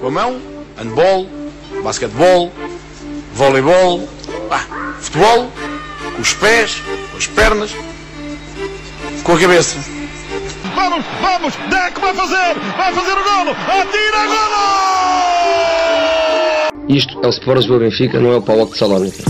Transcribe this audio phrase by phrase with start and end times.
[0.00, 0.40] Com a mão,
[0.78, 1.26] handball,
[1.84, 2.50] basquetebol,
[3.34, 4.08] voleibol,
[4.50, 4.64] ah,
[4.98, 5.52] futebol,
[6.16, 7.70] com os pés, com as pernas,
[9.22, 9.78] com a cabeça.
[10.74, 14.80] Vamos, vamos, Deco vai fazer, vai fazer o golo, atira golo!
[16.88, 19.22] Isto é o Sport Lisboa Benfica, não é o Paulo de Salónica.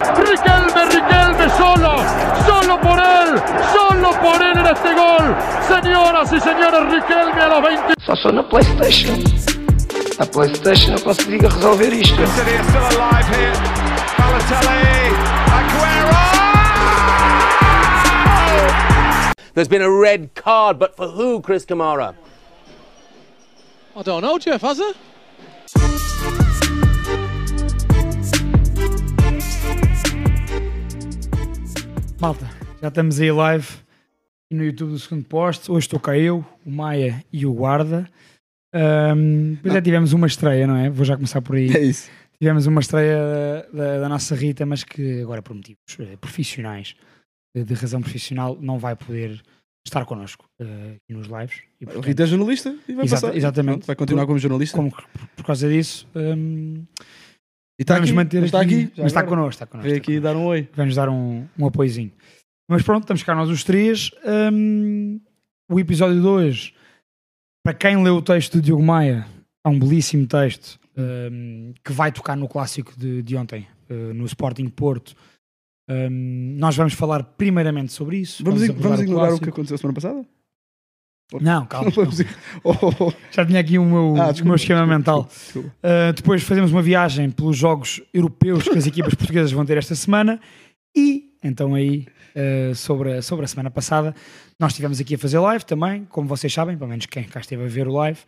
[0.00, 1.96] Riquelme, Riquelme solo,
[2.44, 3.40] solo por él,
[3.72, 5.36] solo por él en este gol.
[5.68, 7.95] Señoras y señores, Riquelme a los 20.
[8.06, 9.14] Só sou na Playstation.
[10.16, 12.14] Na Playstation eu consigo resolver isto.
[19.54, 22.14] There's been a red card, but for who, Chris Kamara?
[23.96, 24.96] I don't know, Jeff, has it?
[32.20, 32.48] Malta,
[32.80, 33.85] já estamos aí live
[34.52, 35.70] no YouTube do segundo poste.
[35.70, 38.08] Hoje estou cá eu, o Maia e o Guarda.
[38.74, 40.90] Ahm, Depois já tivemos uma estreia, não é?
[40.90, 41.68] Vou já começar por aí.
[41.74, 42.10] É isso.
[42.40, 46.94] Tivemos uma estreia da, da nossa Rita, mas que agora por motivos eh, profissionais,
[47.56, 49.40] de razão profissional, não vai poder
[49.86, 51.62] estar connosco aqui nos lives.
[51.80, 53.36] E, portanto, Rita é jornalista e vai Exata- passar.
[53.38, 53.72] exatamente.
[53.76, 54.76] Pronto, vai continuar como jornalista.
[54.76, 56.82] como, por, por causa disso, ahm,
[57.78, 58.92] E está aqui, manter mas está aqui.
[58.98, 59.88] mas está connosco, está connosco.
[59.88, 60.68] Veio aqui dar um oi.
[60.74, 62.12] vamos dar um, um apoiozinho.
[62.68, 64.10] Mas pronto, estamos cá nós os três.
[64.52, 65.20] Hum,
[65.70, 66.74] o episódio de hoje,
[67.64, 69.26] para quem leu o texto do Diogo Maia,
[69.64, 74.24] é um belíssimo texto hum, que vai tocar no clássico de, de ontem, eh, no
[74.26, 75.14] Sporting Porto.
[75.88, 78.42] Hum, nós vamos falar primeiramente sobre isso.
[78.44, 79.50] Vamos, abordar vamos ignorar o que clássico.
[79.50, 80.26] aconteceu semana passada?
[81.40, 81.86] Não, calma.
[81.90, 82.20] Não vamos
[82.64, 83.12] Oh, oh, oh.
[83.30, 85.28] Já tinha aqui o meu, Ah, o desculpa, meu esquema desculpa, mental.
[85.28, 85.68] desculpa.
[85.68, 89.94] Uh, depois fazemos uma viagem pelos jogos europeus que as equipas portuguesas vão ter esta
[89.94, 90.40] semana
[90.96, 94.14] e então aí uh, sobre, a, sobre a semana passada
[94.58, 97.64] nós estivemos aqui a fazer live também, como vocês sabem, pelo menos quem cá esteve
[97.64, 98.18] a ver o live.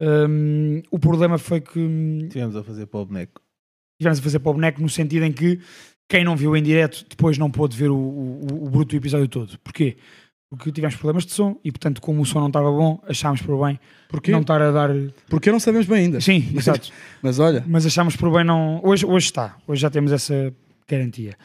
[0.00, 3.40] Um, o problema foi que hum, Tivemos a fazer para o boneco.
[4.00, 5.58] tivemos a fazer para o boneco no sentido em que
[6.08, 9.58] quem não viu em direto depois não pôde ver o, o, o bruto episódio todo.
[9.60, 9.96] Porquê?
[10.50, 13.64] Porque tivemos problemas de som e portanto como o som não estava bom achámos por
[13.66, 14.30] bem Porquê?
[14.30, 14.90] não estar a dar...
[15.28, 16.20] Porque não sabemos bem ainda.
[16.20, 16.92] Sim, exato.
[17.22, 18.80] Mas olha, mas achámos por bem não.
[18.84, 20.54] Hoje, hoje está, hoje já temos essa
[20.88, 21.36] garantia.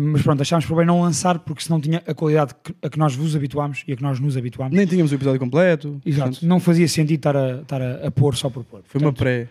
[0.00, 2.98] Mas pronto, achámos por bem não lançar porque senão tinha a qualidade que- a que
[2.98, 4.76] nós vos habituámos e a que nós nos habituámos.
[4.76, 6.00] nem tínhamos o episódio completo.
[6.04, 8.82] Exato, Portanto, não fazia sentido estar a, estar a, a pôr só por pôr.
[8.84, 9.48] Foi uma pré.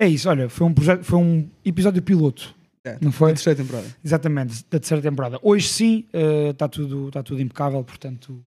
[0.00, 2.54] É isso, olha, foi um, projeto, foi um episódio piloto,
[2.84, 3.30] É, não foi?
[3.30, 3.86] da terceira temporada.
[4.04, 5.38] Exatamente, da terceira temporada.
[5.42, 6.04] Hoje sim,
[6.50, 8.40] está tudo, está tudo impecável, portanto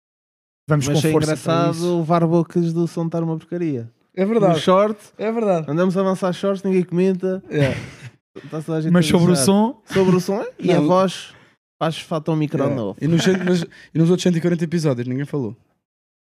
[0.69, 1.97] vamos Mas com é força engraçado isso.
[1.99, 3.89] o VAR-bocas do som estar uma porcaria.
[4.15, 4.59] É verdade.
[4.59, 5.69] short, É verdade.
[5.69, 7.43] andamos a avançar shorts, ninguém comenta.
[7.49, 7.73] É.
[8.35, 10.87] A gente Mas a sobre o som, Sobre o som e a Não.
[10.87, 11.33] voz,
[11.81, 12.69] faz falta um micro É.
[12.73, 12.97] novo.
[13.01, 15.55] E, nos, cento- mas- e nos outros 140 episódios ninguém falou.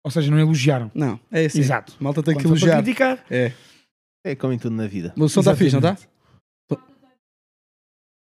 [0.04, 0.90] ou seja, não elogiaram.
[0.94, 1.60] Não, é assim.
[1.60, 1.94] Exato.
[1.98, 2.82] Malta tem que Quando para elogiar.
[2.82, 3.52] criticar, É.
[4.26, 5.14] É como em tudo na vida.
[5.16, 5.96] O som está fixe, não está?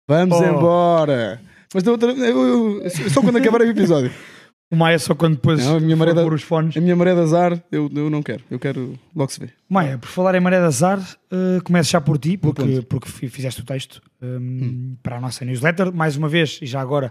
[0.08, 0.44] Vamos Oh.
[0.44, 1.40] embora.
[1.74, 4.10] Mas outra- eu, eu- só quando acabar o episódio.
[4.70, 6.76] o Maia só quando depois Não, a minha maré da- pôr os fones.
[6.76, 8.44] A minha maré de azar, eu, eu não quero.
[8.50, 9.54] Eu quero logo se ver.
[9.68, 13.28] Maia, por falar em Maré de Azar, uh, começo já por ti, porque, porque fi-
[13.28, 14.96] fizeste o texto um, Hum.
[15.02, 15.92] para a nossa newsletter.
[15.92, 17.10] Mais uma vez, e já agora,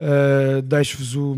[0.00, 1.36] uh, deixo-vos o.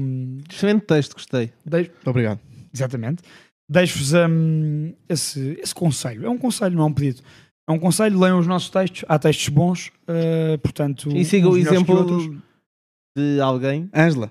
[0.50, 1.50] Excelente texto, gostei.
[1.64, 2.40] deixo- Obrigado.
[2.72, 3.22] exatamente.
[3.70, 6.26] Deixo-vos um, esse, esse conselho.
[6.26, 7.22] É um conselho, não é um pedido.
[7.66, 9.04] É um conselho, leiam os nossos textos.
[9.08, 11.08] Há textos bons, uh, portanto.
[11.16, 12.36] E siga o exemplo
[13.16, 14.30] de alguém Ângela.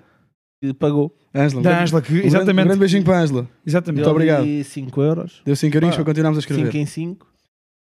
[0.62, 1.12] que pagou.
[1.34, 1.60] Ângela.
[1.60, 2.08] um Da grande- Ângela, que.
[2.08, 2.64] um grande- exatamente.
[2.64, 3.48] Um grande beijinho para a Ângela.
[3.66, 4.02] exatamente.
[4.04, 4.64] Muito obrigado.
[4.64, 5.42] 5 euros.
[5.44, 6.76] Deu 5 eurinhos para continuarmos a 5 escrever.
[6.78, 7.26] em 5.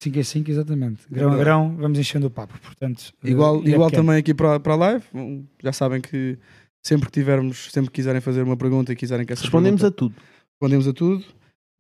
[0.01, 1.01] 5 a 5, exatamente.
[1.11, 2.57] Grão a grão, vamos enchendo o papo.
[2.59, 4.05] Portanto, uh, Igual, é igual pequeno.
[4.07, 5.03] também aqui para, para a live.
[5.13, 6.37] Um, Já sabem que
[6.85, 9.95] sempre que tivermos, sempre que quiserem fazer uma pergunta e quiserem que essa Respondemos pergunta,
[9.95, 10.15] a tudo.
[10.53, 11.25] respondemos a tudo.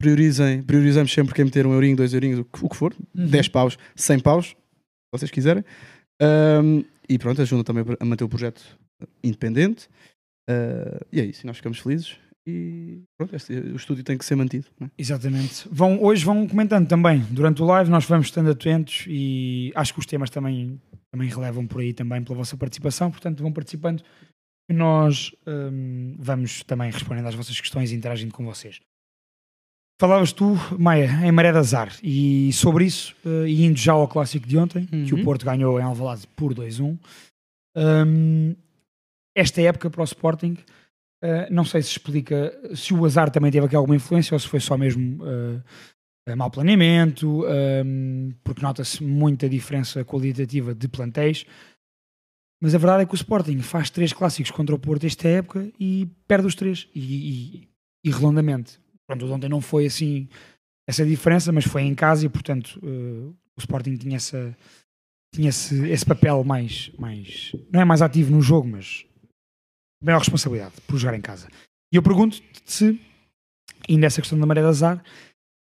[0.01, 3.27] Priorizem, priorizamos sempre quem meter um eurinho, dois eurinhos, o que, o que for, Uhum.
[3.27, 4.55] 10 paus, 100 paus, se
[5.13, 5.63] vocês quiserem.
[6.21, 8.61] Ahm, e pronto, ajuda também a manter o projeto
[9.23, 9.87] independente.
[10.49, 12.17] Ah, e é isso, nós ficamos felizes.
[12.47, 14.65] E pronto, este- o estúdio tem que ser mantido.
[14.79, 14.91] não é?
[14.97, 15.67] Exatamente.
[15.71, 17.19] Vão, hoje vão comentando também.
[17.29, 20.81] Durante o live nós vamos estando atentos e acho que os temas também,
[21.11, 23.11] também relevam por aí também pela vossa participação.
[23.11, 24.01] Portanto, vão participando
[24.71, 28.79] e nós hum, vamos também respondendo às vossas questões e interagindo com vocês.
[30.01, 33.13] Falavas tu, Maia, em Maré de Azar e sobre isso,
[33.45, 35.23] e indo já ao clássico de ontem, que o Uhum.
[35.25, 36.97] Porto ganhou em Alvalade por 2-1.
[37.75, 38.55] hum,
[39.35, 40.57] esta época para o Sporting
[41.21, 44.47] Uh, não sei se explica se o azar também teve aqui alguma influência ou se
[44.47, 45.61] foi só mesmo uh,
[46.29, 51.45] uh, mau planeamento, um, porque nota-se muita diferença qualitativa de plantéis.
[52.61, 55.69] Mas a verdade é que o Sporting faz três clássicos contra o Porto esta época
[55.77, 57.69] e perde os três, e, e,
[58.05, 58.79] e redondamente.
[59.05, 60.27] Pronto, ontem não foi assim
[60.87, 64.57] essa diferença, mas foi em casa e, portanto, eh, o Sporting tinha, essa,
[65.33, 67.55] tinha esse, esse papel mais, mais.
[67.71, 69.05] Não é mais ativo no jogo, mas
[70.01, 71.47] maior responsabilidade por jogar em casa.
[71.91, 72.99] E eu pergunto-te se,
[73.87, 75.03] ainda essa questão da maré de azar,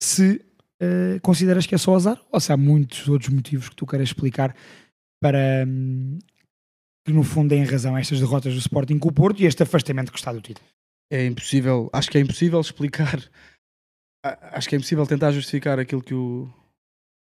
[0.01, 0.41] se
[0.79, 4.09] eh, consideras que é só azar ou se há muitos outros motivos que tu queiras
[4.09, 4.55] explicar
[5.19, 6.19] para hum,
[7.05, 9.63] que no fundo deem razão a estas derrotas do Sporting com o Porto e este
[9.63, 10.67] afastamento que está do título.
[11.11, 13.17] É impossível, acho que é impossível explicar,
[14.23, 16.47] acho que é impossível tentar justificar aquilo que, o,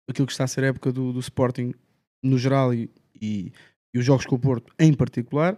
[0.09, 1.73] aquilo que está a ser a época do, do Sporting
[2.23, 2.89] no geral e,
[3.21, 3.53] e,
[3.93, 5.57] e os jogos com o Porto em particular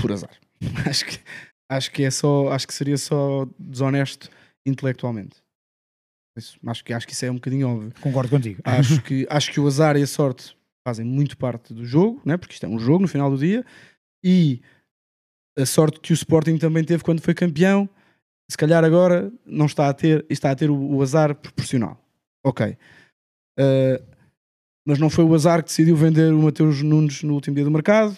[0.00, 0.36] por azar.
[0.88, 1.20] acho, que,
[1.68, 4.30] acho que é só, acho que seria só desonesto
[4.66, 5.36] intelectualmente.
[6.36, 7.92] Isso, acho, que, acho que isso é um bocadinho óbvio.
[8.00, 8.60] Concordo contigo.
[8.64, 10.56] Acho que, acho que o azar e a sorte
[10.86, 12.36] fazem muito parte do jogo, né?
[12.36, 13.64] porque isto é um jogo no final do dia,
[14.24, 14.62] e
[15.58, 17.88] a sorte que o Sporting também teve quando foi campeão,
[18.50, 22.02] se calhar agora não está a ter, está a ter o, o azar proporcional.
[22.44, 22.76] Ok.
[23.58, 24.02] Uh,
[24.86, 27.70] mas não foi o azar que decidiu vender o Mateus Nunes no último dia do
[27.70, 28.16] mercado,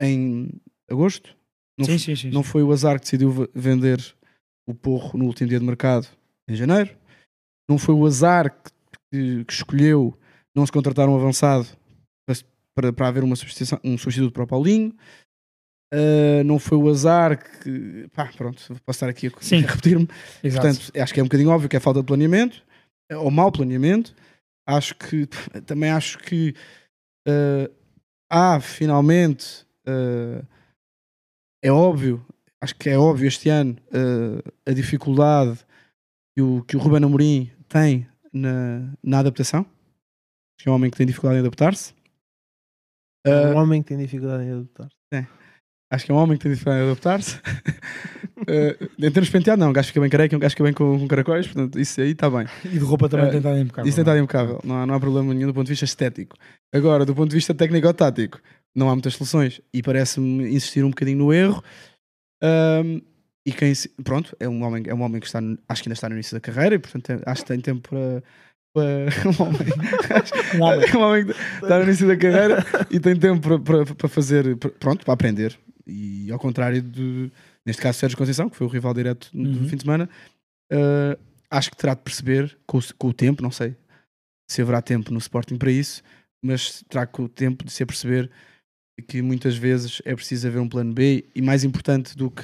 [0.00, 0.50] em
[0.90, 1.36] agosto.
[1.78, 3.98] Não, Sim, sim, sim, não foi o azar que decidiu vender
[4.66, 6.06] o Porro no último dia de mercado,
[6.48, 6.94] em janeiro.
[7.68, 8.50] Não foi o azar
[9.10, 10.16] que, que- escolheu
[10.54, 11.66] não se contratar um avançado
[12.26, 12.36] para,
[12.74, 14.94] para, para haver uma substituição, um substituto para o Paulinho.
[15.94, 18.08] Uh, não foi o azar que.
[18.14, 20.08] Pá, pronto, posso estar aqui a, a repetir-me.
[20.42, 22.62] Portanto, acho que é um bocadinho óbvio que é falta de planeamento,
[23.10, 24.14] eh, ou mau planeamento.
[24.66, 25.26] Acho que
[25.66, 26.54] também acho que
[27.28, 27.70] eh,
[28.30, 30.42] há finalmente eh,
[31.62, 32.24] é óbvio,
[32.60, 35.58] acho que é óbvio este ano eh, a dificuldade
[36.34, 39.60] que o, que o Ruben Amorim tem na, na adaptação.
[39.60, 41.94] Acho que é um homem que tem dificuldade em adaptar-se.
[43.26, 44.88] É Eh, um homem que tem dificuldade em adaptar.
[45.92, 47.40] Acho que é um homem que tem dificuldade em adaptar-se.
[48.48, 49.70] Eh, em termos de penteado, não.
[49.70, 52.10] Um gajo fica bem careca, um gajo fica bem com, com caracóis, portanto, isso aí
[52.10, 52.44] está bem.
[52.64, 53.88] E de roupa também Eh, tem estado impecável.
[53.88, 56.36] Isso tem estado impecável, não há, não há problema nenhum do ponto de vista estético.
[56.74, 58.40] Agora, do ponto de vista técnico-tático,
[58.74, 61.62] não há muitas soluções e parece-me insistir um bocadinho no erro.
[62.42, 63.00] Ahm,
[63.46, 65.88] e quem, se- pronto, é um homem, é um homem que está, no- acho que
[65.88, 68.22] ainda está no início da carreira e, portanto, é- acho que tem tempo para.
[68.74, 70.88] para um homem, Um homem.
[70.88, 74.08] é um homem que está no início da carreira e tem tempo para, para, para
[74.08, 75.58] fazer, para- pronto, para aprender.
[75.86, 77.30] E ao contrário de,
[77.66, 79.68] neste caso, Sérgio Conceição, que foi o rival direto do Uhum.
[79.68, 80.08] fim de semana,
[80.72, 81.18] ah,
[81.50, 83.74] acho que terá de perceber com o, com o tempo, não sei
[84.48, 86.02] se haverá tempo no Sporting para isso,
[86.44, 88.30] mas terá com o tempo de se aperceber
[89.00, 92.42] que muitas vezes é preciso haver um plano B e mais importante do que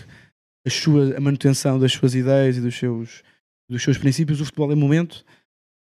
[0.66, 3.22] a, sua, a manutenção das suas ideias e dos seus,
[3.68, 5.24] dos seus princípios, o futebol é momento,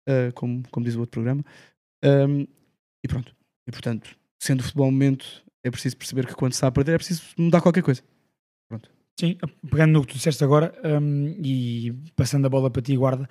[0.08, 1.44] ah, como, como diz o outro programa,
[2.02, 2.46] Ahm,
[3.04, 3.34] e pronto.
[3.66, 6.94] E portanto, sendo o futebol momento, é preciso perceber que quando se está a perder
[6.94, 8.02] é preciso mudar qualquer coisa.
[9.18, 9.36] Sim,
[9.68, 13.28] pegando no que tu disseste agora hum, e passando a bola para ti, guarda,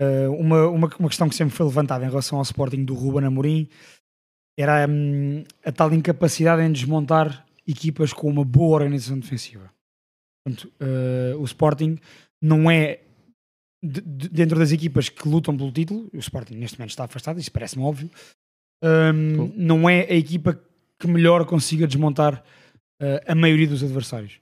[0.00, 3.24] uh, uma, uma, uma questão que sempre foi levantada em relação ao Sporting do Ruben
[3.24, 3.68] Amorim
[4.58, 9.70] era hum, a tal incapacidade em desmontar equipas com uma boa organização defensiva.
[10.44, 11.96] Portanto, uh, o Sporting
[12.42, 13.00] não é
[13.84, 17.38] de- de- dentro das equipas que lutam pelo título, o Sporting neste momento está afastado,
[17.38, 18.10] isso parece-me óbvio,
[18.82, 20.60] hum, não é a equipa
[20.98, 22.42] que melhor consiga desmontar
[23.00, 24.40] uh, a maioria dos adversários.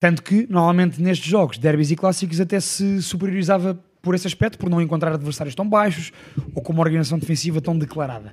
[0.00, 4.70] Tanto que, normalmente, nestes jogos, derbys e clássicos, até se superiorizava por esse aspecto, por
[4.70, 6.12] não encontrar adversários tão baixos
[6.54, 8.32] ou com uma organização defensiva tão declarada.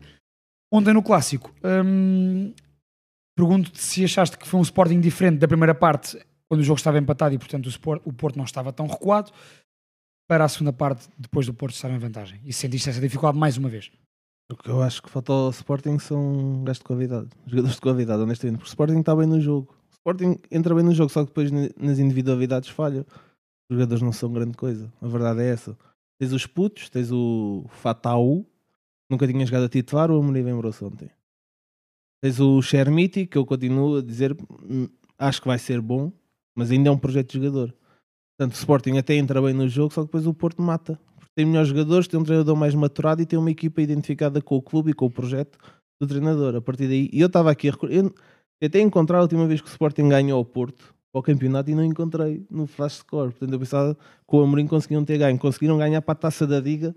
[0.71, 2.53] Ontem no clássico, hum,
[3.35, 6.17] pergunto-te se achaste que foi um Sporting diferente da primeira parte,
[6.47, 7.69] quando o jogo estava empatado e, portanto,
[8.05, 9.31] o, Porto não estava tão recuado,
[10.27, 12.39] para a segunda parte, depois do Porto estar em vantagem.
[12.43, 13.91] E sentiste essa dificuldade mais uma vez.
[14.51, 17.29] O que eu acho que falta ao Sporting são gajos de qualidade.
[17.45, 18.57] Jogadores de qualidade, honestamente.
[18.57, 19.75] Porque o Sporting está bem no jogo.
[19.89, 23.05] O Sporting entra bem no jogo, só que depois nas individualidades falha.
[23.69, 24.91] Os jogadores não são grande coisa.
[25.01, 25.77] A verdade é essa.
[26.19, 28.45] Tens os putos, tens o Fatau,
[29.09, 31.09] nunca tinha jogado a titular, o Amorim lembrou-se ontem.
[32.23, 36.11] Tens o Chermiti, que eu continuo a dizer, hum, acho que vai ser bom,
[36.55, 37.73] mas ainda é um projeto de jogador.
[38.37, 40.99] Portanto, o Sporting até entra bem no jogo, só que depois o Porto mata.
[41.17, 44.55] Porque tem melhores jogadores, tem um treinador mais maturado e tem uma equipa identificada com
[44.55, 45.57] o clube e com o projeto
[45.99, 46.55] do treinador.
[46.55, 48.13] A partir daí, eu estava aqui a eu
[48.59, 51.83] tentei encontrar a última vez que o Sporting ganhou ao Porto ao campeonato e não
[51.83, 53.31] encontrei no flash score.
[53.31, 55.39] Portanto, eu pensava que o Amorim conseguiam ter ganho.
[55.39, 56.93] Conseguiram ganhar para a taça da Liga.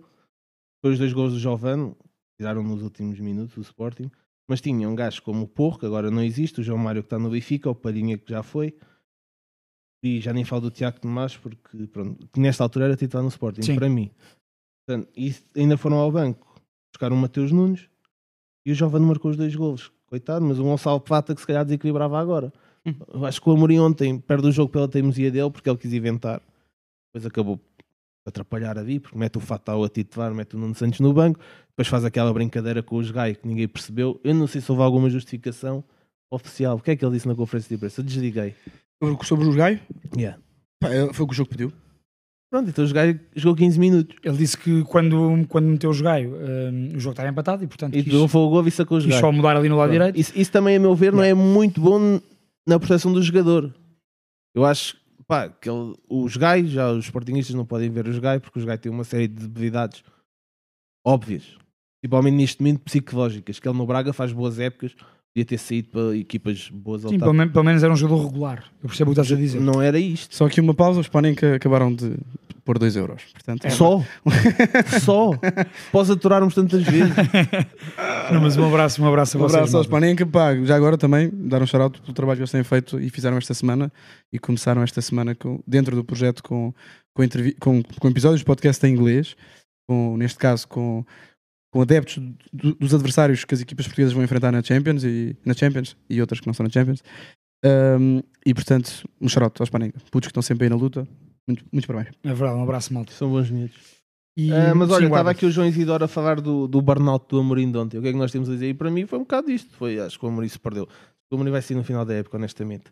[0.80, 1.96] Foi os dois gols do Jovano,
[2.38, 4.10] tiraram nos últimos minutos o Sporting.
[4.48, 7.06] Mas tinham um gajo como o Porro, que agora não existe, o João Mário que
[7.06, 8.74] está no Benfica, o Palhinha que já foi.
[10.02, 13.62] E já nem falo do Tiago Tomás, porque pronto, nesta altura era titular no Sporting,
[13.62, 13.74] Sim.
[13.74, 14.10] para mim.
[14.86, 16.48] Portanto, e ainda foram ao banco
[16.94, 17.88] buscar o Mateus Nunes
[18.64, 19.92] e o Jovem marcou os dois golos.
[20.06, 22.50] Coitado, mas o Gonçalo Plata que se calhar desequilibrava agora.
[23.12, 25.92] Eu acho que o Amorim ontem perde o jogo pela teimosia dele porque ele quis
[25.92, 26.40] inventar.
[27.08, 27.60] Depois acabou
[28.28, 31.40] atrapalhar a vir, porque mete o Fatal a titular, mete o Nuno Santos no banco,
[31.70, 34.20] depois faz aquela brincadeira com os Gai que ninguém percebeu.
[34.24, 35.82] Eu não sei se houve alguma justificação
[36.30, 36.76] oficial.
[36.76, 38.00] O que é que ele disse na conferência de imprensa?
[38.00, 38.54] Eu desliguei.
[39.22, 39.80] Sobre, os Gaio,
[40.16, 40.38] Yeah.
[40.80, 41.72] pá, é- foi o que o jogo pediu.
[42.50, 44.16] Pronto, então os Gai jogou 15 minutos.
[44.24, 47.94] Ele disse que quando, quando meteu o jogaio, hum, o jogo estava empatado e, portanto,
[47.94, 49.20] E quis, foi o gol e sacou os quis Gai.
[49.20, 49.98] só mudar ali no lado Pronto.
[50.00, 50.18] direito.
[50.18, 52.18] Isso, isso também, a meu ver, não é muito bom
[52.66, 53.72] na proteção do jogador.
[54.54, 54.96] Eu acho
[55.28, 58.64] pá, que ele- os Gai, já os sportingistas não podem ver os Gai, porque os
[58.64, 60.02] Gai têm uma série de debilidades
[61.06, 61.56] óbvias,
[62.00, 63.58] principalmente neste momento psicológicas.
[63.60, 64.92] Que ele no Braga faz boas épocas,
[65.34, 68.64] podia ter saído para equipas boas Sim, pelo, men- pelo menos era um jogador regular.
[68.82, 69.60] Eu percebo o que estás a dizer.
[69.60, 70.34] Não era isto.
[70.34, 72.16] Só aqui uma pausa, os Panenka acabaram de
[72.68, 73.22] pôr 2 euros.
[73.32, 73.70] Portanto, É.
[73.70, 74.04] Só.
[75.00, 75.30] Só.
[75.90, 77.14] Posso aturar-nos tantas vezes.
[78.30, 79.54] Não, mas um abraço, um abraço a Um vocês.
[79.56, 79.86] abraço aos.
[79.86, 83.08] Panenka, pá, já agora também dar um shout-out pelo trabalho que eles têm feito e
[83.08, 83.90] fizeram esta semana
[84.30, 86.74] e começaram esta semana com, dentro do projeto com,
[87.16, 87.24] com,
[87.58, 89.34] com, com episódios de podcast em inglês,
[89.88, 91.02] com, neste caso com,
[91.72, 92.18] com adeptos
[92.52, 96.20] do- dos adversários que as equipas portuguesas vão enfrentar na Champions e, na Champions e
[96.20, 97.02] outras que não são na Champions.
[97.64, 101.08] Um, e portanto, um shout aos Panenka, putos que estão sempre aí na luta.
[101.48, 102.14] Muito, muito parabéns.
[102.22, 103.12] É verdade, um abraço, malta.
[103.12, 103.74] São bons miúdos.
[104.36, 107.26] E, Ah, mas sim, olha, estava aqui o João Isidoro a falar do, do burnout
[107.28, 107.98] do Amorim de ontem.
[107.98, 108.68] O que é que nós temos a dizer?
[108.68, 109.74] E para mim foi um bocado isto.
[109.74, 110.86] Foi, acho que o Amorim se perdeu.
[111.32, 112.84] O Amorim vai ser no final da época, honestamente.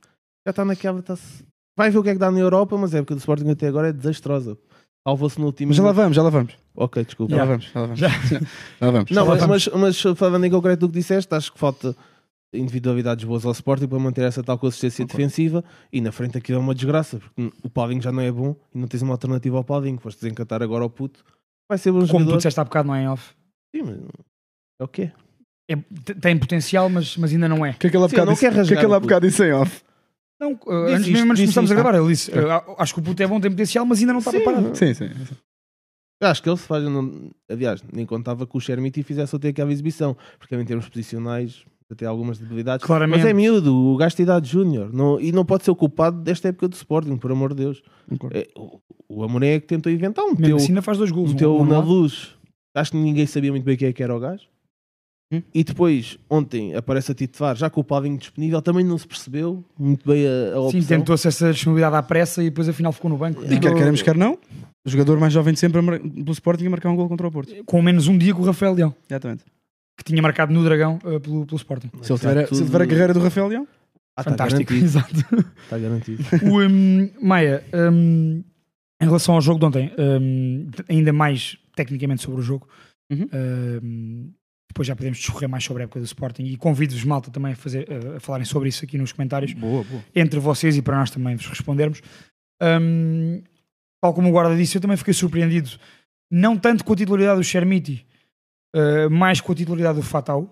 [0.44, 0.98] Já está naquela.
[0.98, 1.16] Está
[1.76, 3.68] vai ver o que é que dá na Europa, mas a época do Sporting até
[3.68, 4.58] agora é desastrosa.
[5.06, 5.68] Salvou-se no último.
[5.68, 6.54] Mas já lá vamos, já lá vamos.
[6.74, 7.36] Ok, desculpa.
[7.36, 7.50] Já lá Já.
[7.50, 8.00] vamos, já lá vamos.
[8.00, 8.08] Já.
[8.08, 9.10] Já lá vamos.
[9.10, 11.94] Não, Já lá mas, mas, mas falando em concreto do que disseste, acho que falta
[12.52, 16.60] individualidades boas ao Sporting para manter essa tal consistência defensiva e na frente aquilo é
[16.60, 19.64] uma desgraça, porque o Paulinho já não é bom e não tens uma alternativa ao
[19.64, 21.24] Paulinho, foste desencantar agora ao puto,
[21.68, 22.36] vai ser bom Como tu jogador.
[22.38, 23.34] disseste há bocado, não é em off.
[23.74, 23.96] Sim, mas
[24.80, 25.12] é o quê?
[25.68, 25.76] É-
[26.20, 27.70] tem potencial, mas, mas ainda não é.
[27.70, 28.84] O que é que ele há Sim, eu bocado não disse- que é rasgar que
[28.86, 29.82] ele há o bocado disse em off?
[30.40, 33.02] Não, uh, antes isto, mesmo antes começarmos a gravar, ele disse: uh, acho que o
[33.02, 34.36] puto é bom, tem potencial, mas ainda não está Sim.
[34.40, 34.74] preparado.
[34.76, 35.08] Sim, sim.
[35.08, 35.34] sim.
[36.22, 36.84] Acho que ele se faz.
[36.84, 41.64] Não, aliás, nem contava que o Shermiti fizesse até aquela exibição, porque em termos posicionais
[41.90, 42.84] até algumas debilidades.
[42.84, 43.18] Claramente.
[43.18, 46.20] Mas é miúdo, o gajo tem idade júnior não, e não pode ser o culpado
[46.20, 47.82] desta época do Sporting, por amor de Deus.
[48.32, 51.10] É, o, o Amorim é que tentou inventar um Mesmo meteu, assim, ainda faz dois
[51.10, 51.32] gols.
[51.32, 52.34] meteu um, um na luz.
[52.74, 54.44] Acho que ninguém sabia muito bem quem é que era o gajo.
[55.32, 55.42] Hum.
[55.52, 60.08] E depois, ontem, aparece a titular, já com o disponível, também não se percebeu muito
[60.08, 60.80] bem a, a opção.
[60.80, 63.44] Sim, tentou-se essa disponibilidade à pressa e depois afinal ficou no banco.
[63.44, 64.38] E quer queremos, quer não,
[64.84, 67.52] o jogador mais jovem de sempre pelo Sporting a marcar um gol contra o Porto.
[67.64, 69.44] Com menos um dia com o Rafael Leão, Exatamente.
[69.96, 71.90] Que tinha marcado no Dragão uh, pelo, pelo Sporting.
[72.02, 73.68] Se ele, tiver, a- se ele tiver a carreira do Rafael Leão,
[74.16, 74.84] Ah, está Fantástico, garantido.
[74.84, 75.54] exato.
[75.64, 76.22] Está garantido.
[76.50, 78.42] O, um, Maia, um,
[79.00, 82.68] em relação ao jogo de ontem, um, ainda mais tecnicamente sobre o jogo,
[83.10, 83.28] Uhum.
[83.32, 84.32] um,
[84.68, 87.56] depois já podemos discorrer mais sobre a época do Sporting e convido-vos, malta, também a,
[87.56, 87.86] fazer,
[88.16, 90.02] a falarem sobre isso aqui nos comentários, boa, boa.
[90.14, 92.02] entre vocês e para nós também vos respondermos.
[92.60, 93.42] Um,
[94.02, 95.70] tal como o guarda disse, eu também fiquei surpreendido,
[96.30, 98.04] não tanto com a titularidade do Chermiti,
[98.76, 100.42] uh, mais com a titularidade do Fatal,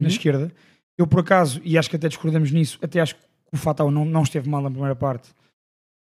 [0.00, 0.12] na Uhum.
[0.12, 0.52] esquerda.
[0.98, 4.04] Eu, por acaso, e acho que até discordamos nisso, até acho que o Fatal não,
[4.04, 5.30] não esteve mal na primeira parte,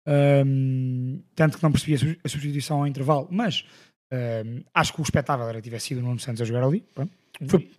[0.07, 3.63] Um, tanto que não percebi a su- a substituição ao intervalo, mas
[4.11, 6.83] um, acho que o espetável era que tivesse sido o Nuno Santos a jogar ali.
[6.95, 7.11] Pronto.
[7.47, 7.69] Foi-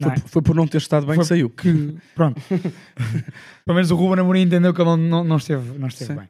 [0.00, 0.16] Foi, é?
[0.18, 1.50] foi por não ter estado bem Foi que saiu.
[1.50, 2.40] que, pronto.
[3.64, 6.18] Pelo menos o Ruben Amorim entendeu que ele não, não, esteve, não esteve Sim.
[6.20, 6.28] bem.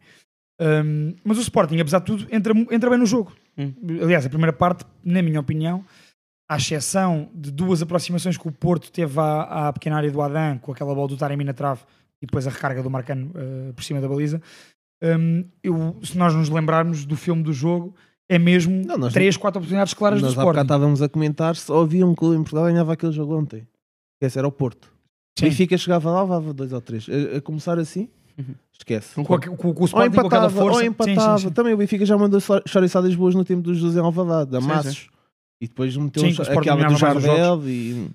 [0.58, 3.36] Um, mas o Sporting, apesar de tudo, entra, entra bem no jogo.
[3.58, 3.74] Hum.
[4.02, 5.84] Aliás, a primeira parte, na minha opinião,
[6.48, 10.58] à exceção de duas aproximações que o Porto teve à, à pequena área do Adam,
[10.58, 11.80] com aquela bola do Taremi na trave
[12.22, 14.40] e depois a recarga do Marcano uh, por cima da baliza.
[15.02, 17.94] um, eu, se nós nos lembrarmos do filme do jogo,
[18.28, 20.64] é mesmo Não, nós- três, quatro oportunidades claras do Nós bocado Sporting.
[20.66, 23.66] estávamos a comentar se só havia um clube em Portugal que ganhava aquele jogo ontem.
[24.20, 24.84] Esse era o Porto.
[24.86, 25.46] O Sim.
[25.46, 27.06] Benfica chegava lá, levava dois ou três.
[27.08, 28.08] A, a começar assim,
[28.72, 29.14] esquece.
[29.22, 30.78] Com, a- com- com o Ou Sporting com aquela empatava, força.
[30.78, 31.38] ou empatava.
[31.38, 31.52] sim, sim.
[31.54, 34.66] Também o Benfica já mandou cho- choriçadas boas no tempo do José Alvalade, a Sim,
[34.66, 35.08] Massos.
[35.60, 38.08] E depois meteu Sim, que o Sporting aquela do os Jardel e...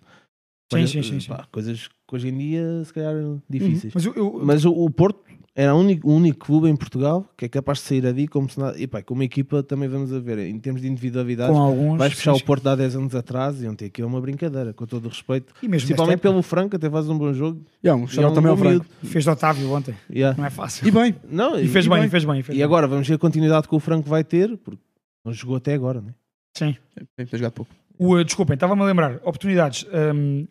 [0.73, 1.27] Sim, sim, sim, sim.
[1.27, 3.93] pá, coisas que hoje em dia se calhar eram difíceis.
[3.93, 5.19] Mas eu, eu- Mas o, o Porto
[5.53, 8.49] era o único, o único clube em Portugal que é capaz de sair ali como
[8.49, 8.79] se nada.
[8.79, 11.97] E pá, como equipa também vamos a ver, em termos de individualidades, com alguns.
[11.97, 14.21] vais puxar sim, o Porto de há 10 anos atrás e ontem aqui é uma
[14.21, 15.53] brincadeira, com todo o respeito.
[15.61, 17.65] E mesmo Principalmente época, pelo Franco, até faz um bom jogo.
[17.83, 18.85] Yeah, um E é um também ao bom Franco.
[18.85, 19.09] miúdo.
[19.11, 19.93] fez de Otávio ontem.
[20.09, 20.37] Yeah.
[20.37, 20.87] Não é fácil.
[20.87, 22.09] E bem, Não, E fez e bem, bem.
[22.09, 22.41] fez bem.
[22.43, 22.63] Fez E bem.
[22.63, 24.79] agora vamos ver a continuidade que o Franco vai ter, porque
[25.25, 26.13] não jogou até agora, né?
[26.57, 26.75] Sim.
[27.15, 27.71] tem que jogado pouco.
[27.97, 29.15] O, uh, desculpem, estava-me a lembrar.
[29.17, 29.85] Oportunidades.
[30.15, 30.47] hum,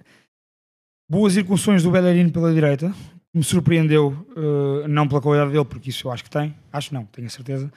[1.09, 2.95] boas incursões do Bellerin pela direita.
[3.35, 6.55] Me surpreendeu, uh, não pela qualidade dele, porque isso eu acho que tem.
[6.73, 7.73] Acho não, tenho a certeza.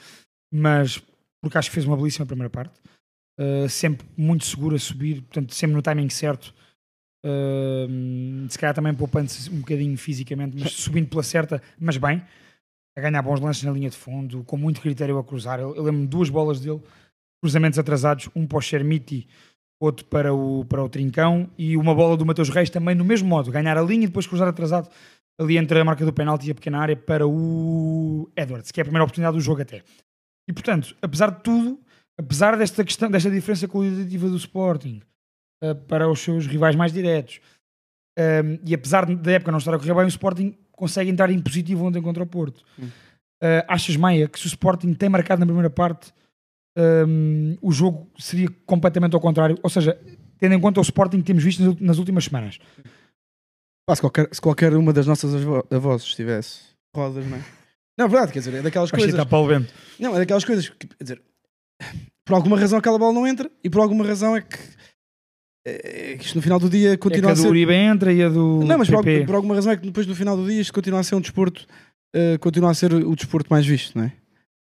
[0.51, 1.01] Mas
[1.43, 2.79] porque acho que fez uma belíssima primeira parte.
[3.37, 6.53] Uh, sempre muito seguro a subir, portanto, sempre no timing certo.
[7.25, 12.23] Uh, se calhar também poupando-se um bocadinho fisicamente, mas subindo pela certa, mas bem.
[12.95, 15.59] a ganhar bons lances na linha de fundo, com muito critério a cruzar.
[15.59, 16.81] Eu, eu lembro-me de duas bolas dele,
[17.43, 19.27] cruzamentos atrasados, um para o Chermiti,
[19.77, 23.27] outro para o, para o Trincão, e uma bola do Mateus Reis também no mesmo
[23.27, 24.89] modo, ganhar a linha e depois cruzar atrasado
[25.37, 28.81] ali entre a marca do penalti e a pequena área para o Edwards, que é
[28.81, 29.83] a primeira oportunidade do jogo até.
[30.47, 31.81] E portanto, apesar de tudo,
[32.17, 35.01] apesar desta questão, desta diferença qualitativa do Sporting
[35.61, 37.41] eh, para os seus rivais mais diretos,
[38.17, 41.39] ehm, e apesar da época não estar a correr bem, o Sporting consegue entrar em
[41.39, 42.63] positivo ontem contra o Porto.
[43.41, 46.13] Eh, achas, Maia, que se o Sporting tem marcado na primeira parte,
[46.77, 49.57] ehm, o jogo seria completamente ao contrário?
[49.61, 49.99] Ou seja,
[50.39, 52.59] tendo em conta o Sporting que temos visto nas, últimas semanas.
[53.87, 55.33] Pá, se, qualquer, se qualquer uma das nossas
[55.71, 56.61] avós tivesse
[56.95, 57.41] rodas, não é?
[57.97, 59.25] Não, é verdade, quer dizer, é daquelas Vai coisas.
[59.25, 59.73] para o vento.
[59.99, 61.21] Não, é daquelas coisas que, quer dizer,
[62.25, 64.57] por alguma razão aquela bola não entra e por alguma razão é que,
[65.65, 67.47] é que isto no final do dia É que continua a a do ser.
[67.47, 70.15] Uribe entra e a do Não, mas por, por alguma razão é que depois no
[70.15, 71.67] final do dia isto continua a ser um desporto,
[72.15, 74.13] eh, continua a ser o desporto mais visto, não é?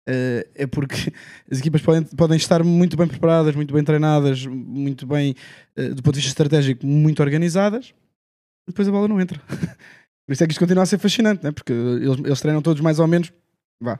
[0.08, 1.12] Eh, é porque
[1.50, 5.34] as equipas podem, podem estar muito bem preparadas, muito bem treinadas, muito bem,
[5.76, 7.92] eh, do ponto de vista estratégico, muito organizadas,
[8.66, 9.40] depois a bola não entra.
[10.26, 11.52] Por isso é que isto continua a ser fascinante, não é?
[11.52, 13.32] porque eles, eles treinam todos mais ou menos,
[13.80, 13.98] vá,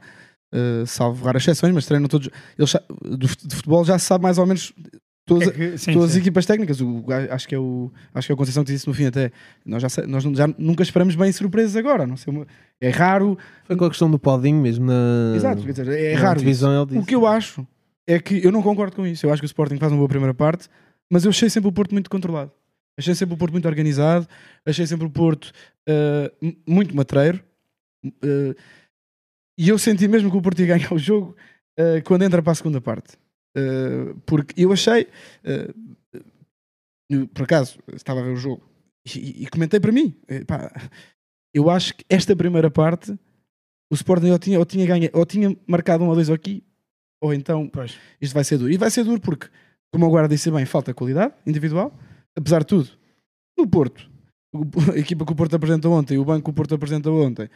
[0.53, 2.29] eh, salvo raras exceções, mas treinam todos.
[2.57, 4.73] Eles, do, futebol já se sabe mais ou menos
[5.27, 6.19] todas, É que- sim, todas as sim.
[6.21, 6.81] equipas técnicas.
[6.81, 9.31] O, acho, que é o, acho que é o Conceição que disse no fim até.
[9.63, 12.07] Nós, já, nós já nunca esperamos bem surpresas agora.
[12.07, 12.33] Não sei,
[12.81, 13.37] é raro.
[13.65, 16.39] Foi com a questão do Paudinho mesmo na, Exato, quer dizer, é na raro.
[16.39, 16.87] divisão ele isso.
[16.87, 16.99] disse.
[17.03, 17.67] O que eu acho
[18.07, 19.25] é que eu não concordo com isso.
[19.25, 20.67] Eu acho que o Sporting faz uma boa primeira parte,
[21.11, 22.51] mas eu achei sempre o Porto muito controlado.
[22.97, 24.27] Achei sempre o Porto muito organizado.
[24.65, 25.51] Achei sempre o Porto
[26.41, 27.43] m- muito matreiro.
[28.23, 28.55] Ah,
[29.59, 31.35] e eu senti mesmo que o Porto ia ganhar o jogo
[31.79, 33.17] ah, quando entra para a segunda parte.
[33.57, 35.07] Ah, porque eu achei,
[37.09, 38.61] eu, por acaso, estava a ver o jogo
[39.15, 40.43] e, e comentei para mim: eh,
[41.53, 43.17] eu acho que esta primeira parte
[43.91, 46.63] o Sporting ou tinha, ou tinha, ganha, ou tinha marcado um a dois aqui,
[47.21, 47.97] ou então Pois.
[48.19, 48.71] isto vai ser duro.
[48.71, 49.47] E vai ser duro porque,
[49.91, 51.97] como o Guarda disse bem, falta qualidade individual,
[52.35, 52.89] apesar de tudo.
[53.57, 54.09] No Porto,
[54.93, 57.49] a equipa que o Porto apresentou ontem e o banco que o Porto apresentou ontem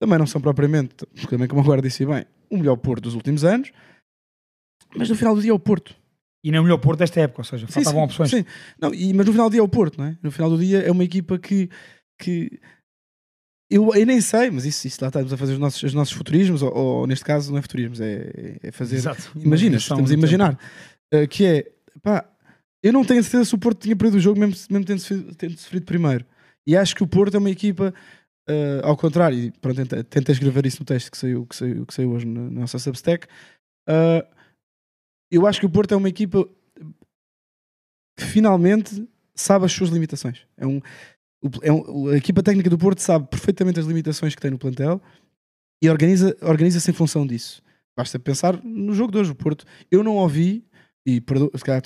[0.00, 0.94] também não são propriamente,
[1.28, 3.70] também como o Guarda disse bem, o melhor Porto dos últimos anos,
[4.96, 5.94] mas no final do dia é o Porto.
[6.42, 8.30] E não é o melhor Porto desta época, ou seja, Sim, faltavam sim, opções.
[8.30, 8.44] sim.
[8.80, 10.16] Não, e, mas no final do dia é o Porto, não é?
[10.22, 11.68] No final do dia é uma equipa que.
[12.18, 12.58] que
[13.70, 16.12] eu, eu nem sei, mas isso, isso lá estamos a fazer os nossos, os nossos
[16.14, 18.96] futurismos, ou, ou neste caso não é futurismos, é, é fazer.
[18.96, 19.30] Exato.
[19.36, 20.58] Imaginas, estamos a imaginar.
[21.14, 21.70] uh, que é,
[22.02, 22.24] pá,
[22.82, 25.34] eu não tenho certeza se o Porto tinha perdido o jogo mesmo, mesmo tendo, sofrido,
[25.36, 26.24] tendo sofrido primeiro.
[26.66, 27.94] E acho que o Porto é uma equipa,
[28.48, 31.86] uh, ao contrário, e pronto, tentei, tentei escrever isso no texto que saiu, que saiu,
[31.86, 33.26] que saiu hoje na, na nossa Substack.
[33.88, 34.39] uh,
[35.30, 36.46] eu acho que o Porto é uma equipa
[38.16, 40.46] que finalmente sabe as suas limitações.
[40.56, 40.80] É um,
[41.62, 45.00] é um- a equipa técnica do Porto sabe perfeitamente as limitações que tem no plantel
[45.82, 47.62] e organiza- organiza-se em função disso.
[47.96, 49.30] Basta pensar no jogo de hoje.
[49.30, 50.64] O Porto, eu não ouvi,
[51.06, 51.82] e perdo, se calhar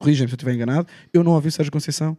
[0.00, 2.16] corrija-me se eu estiver enganado, eu não ouvi o Sérgio Conceição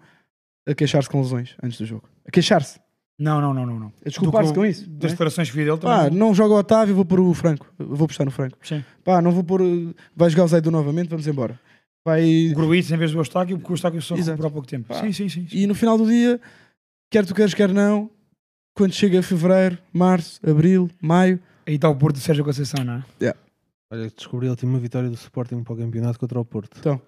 [0.67, 2.09] a queixar-se com lesões antes do jogo.
[2.25, 2.79] A queixar-se.
[3.17, 3.79] Não, não, não, não.
[3.79, 3.93] não.
[4.05, 4.81] A desculpar-se com isso.
[4.81, 5.09] Das não é?
[5.11, 6.19] declarações que vi dele Pá, também.
[6.19, 7.71] não joga o Otávio, vou pôr o Franco.
[7.77, 8.57] Vou apostar no Franco.
[8.61, 8.83] Sim.
[9.03, 9.61] Pá, não vou pôr.
[9.61, 11.59] uh, Vai jogar o Zaidu novamente, vamos embora.
[12.05, 12.51] Vai.
[12.51, 14.87] O Gruitch em vez do Eustáquio, porque o Eustáquio só recuperou há pouco tempo.
[14.87, 15.01] Pá.
[15.01, 15.47] Sim, sim, sim.
[15.47, 15.57] sim.
[15.57, 16.39] E no final do dia,
[17.09, 18.09] quer tu queres, quer não,
[18.75, 23.35] quando chega fevereiro, março, abril, maio, Aí está o Porto de Sérgio Conceição, não é?
[23.91, 26.77] Olha, descobri a última vitória do Sporting para o campeonato contra o Porto.
[26.79, 27.01] Então.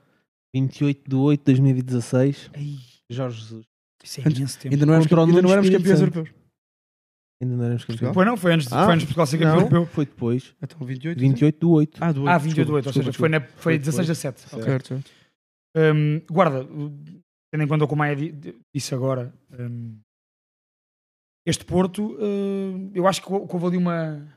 [0.55, 2.49] 28 de 8 de 2016.
[2.55, 2.77] Ei,
[3.09, 3.65] Jorge Jesus.
[4.07, 4.73] Isso é Antes- imenso tempo.
[4.73, 6.29] ainda não éramos, ainda não éramos campeões europeus.
[7.41, 8.13] Ainda não éramos campeões.
[8.13, 9.85] Foi não, foi antes, Ah, foi antes de Portugal ser campeão europeu.
[9.85, 10.55] foi depois.
[10.61, 11.19] Então, 28.
[11.19, 11.97] 28 de 8.
[12.03, 12.41] Ah, do Ah, 8.
[12.43, 14.17] 28 de 8, ou seja, desculpa, foi, na, foi Foi 16 a depois.
[14.39, 14.55] 7.
[14.55, 14.63] Ok.
[14.65, 15.11] Certo, certo.
[15.77, 16.65] Hum, guarda,
[17.51, 19.99] tendo em conta o que o Maia di- di- disse agora, hum,
[21.45, 24.27] este Porto, uh, eu acho que hou- que houve ali uma,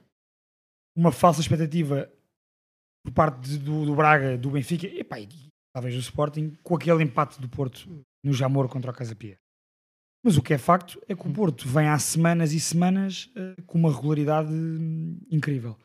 [0.97, 2.11] uma falsa expectativa
[3.05, 5.27] por parte de- do, do Braga, do Benfica e, pá, e
[5.75, 7.89] talvez do Sporting, com aquele empate do Porto
[8.23, 9.39] no Jamor contra o Casa Pia.
[10.23, 13.63] Mas o que é facto é que o Porto vem há semanas e semanas uh,
[13.67, 15.77] com uma regularidade hum, incrível.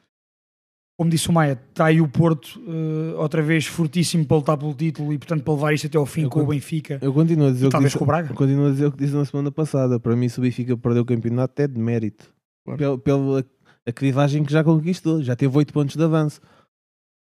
[0.98, 4.74] Como disse o Maia, está aí o Porto uh, outra vez fortíssimo para lutar pelo
[4.74, 7.00] título e, portanto, para levar isto até ao fim Eu com o Benfica.
[7.02, 8.32] Eu continuo a dizer E o que disse, com o Braga.
[8.32, 10.00] eu continuo a dizer o que disse na semana passada.
[10.00, 12.34] Para mim, se o Benfica perdeu o campeonato, é de mérito.
[12.64, 12.78] Claro.
[12.78, 13.46] Pela, pela
[13.86, 15.22] a clivagem que já conquistou.
[15.22, 16.42] Já teve 8 pontos de avanço.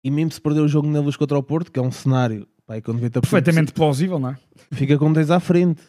[0.04, 2.48] E mesmo se perder o jogo na luz contra o Porto, que é um cenário
[2.66, 4.38] pá, com 90% Perfeitamente plausível, não é?
[4.72, 5.82] fica com 10 à frente.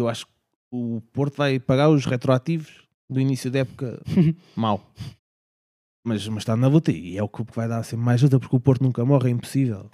[0.00, 0.32] Eu acho que
[0.72, 2.68] o Porto vai pagar os retroativos
[3.08, 4.00] do início da época
[4.56, 4.80] mal.
[6.06, 8.56] Mas, mas está na luta e é o que vai dar sempre mais luta porque
[8.56, 9.90] o Porto nunca morre, é impossível.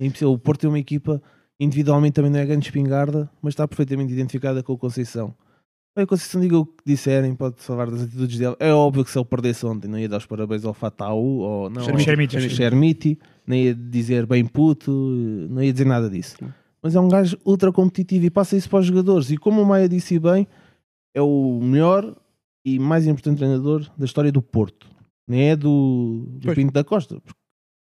[0.00, 0.32] É impossível.
[0.32, 1.22] O Porto tem uma equipa,
[1.58, 5.34] individualmente também não é grande espingarda, mas está perfeitamente identificada com o Conceição.
[5.96, 8.56] A Conceição diga o que disserem, pode salvar das atitudes dele.
[8.58, 11.68] É óbvio que se ele perdesse ontem, não ia dar os parabéns ao Fatau ou
[11.68, 12.36] não, Xermiti.
[12.36, 13.18] ao- Xermiti.
[13.46, 14.90] nem ia dizer bem puto,
[15.50, 16.36] não ia dizer nada disso.
[16.82, 19.30] Mas é um gajo ultra competitivo e passa isso para os jogadores.
[19.30, 20.46] E como o Maia disse bem,
[21.14, 22.16] é o melhor
[22.64, 24.86] e mais importante treinador da história do Porto.
[25.28, 26.54] Nem é do, do.
[26.54, 27.20] Pinto da Costa.
[27.20, 27.38] porque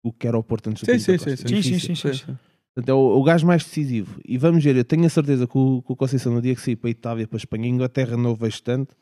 [0.04, 1.36] O que era o Porto antes do Sim, Pinto sim, da Costa.
[1.48, 1.48] sim.
[1.48, 2.38] Sim, sim, sim, sim, sim.
[2.74, 4.20] Portanto, é o, o gajo mais decisivo.
[4.26, 6.60] E vamos ver, eu tenho a certeza que o, que o Conceição, no dia que
[6.60, 8.94] sair para a Itália, para a Espanha, Inglaterra não o vejo tanto,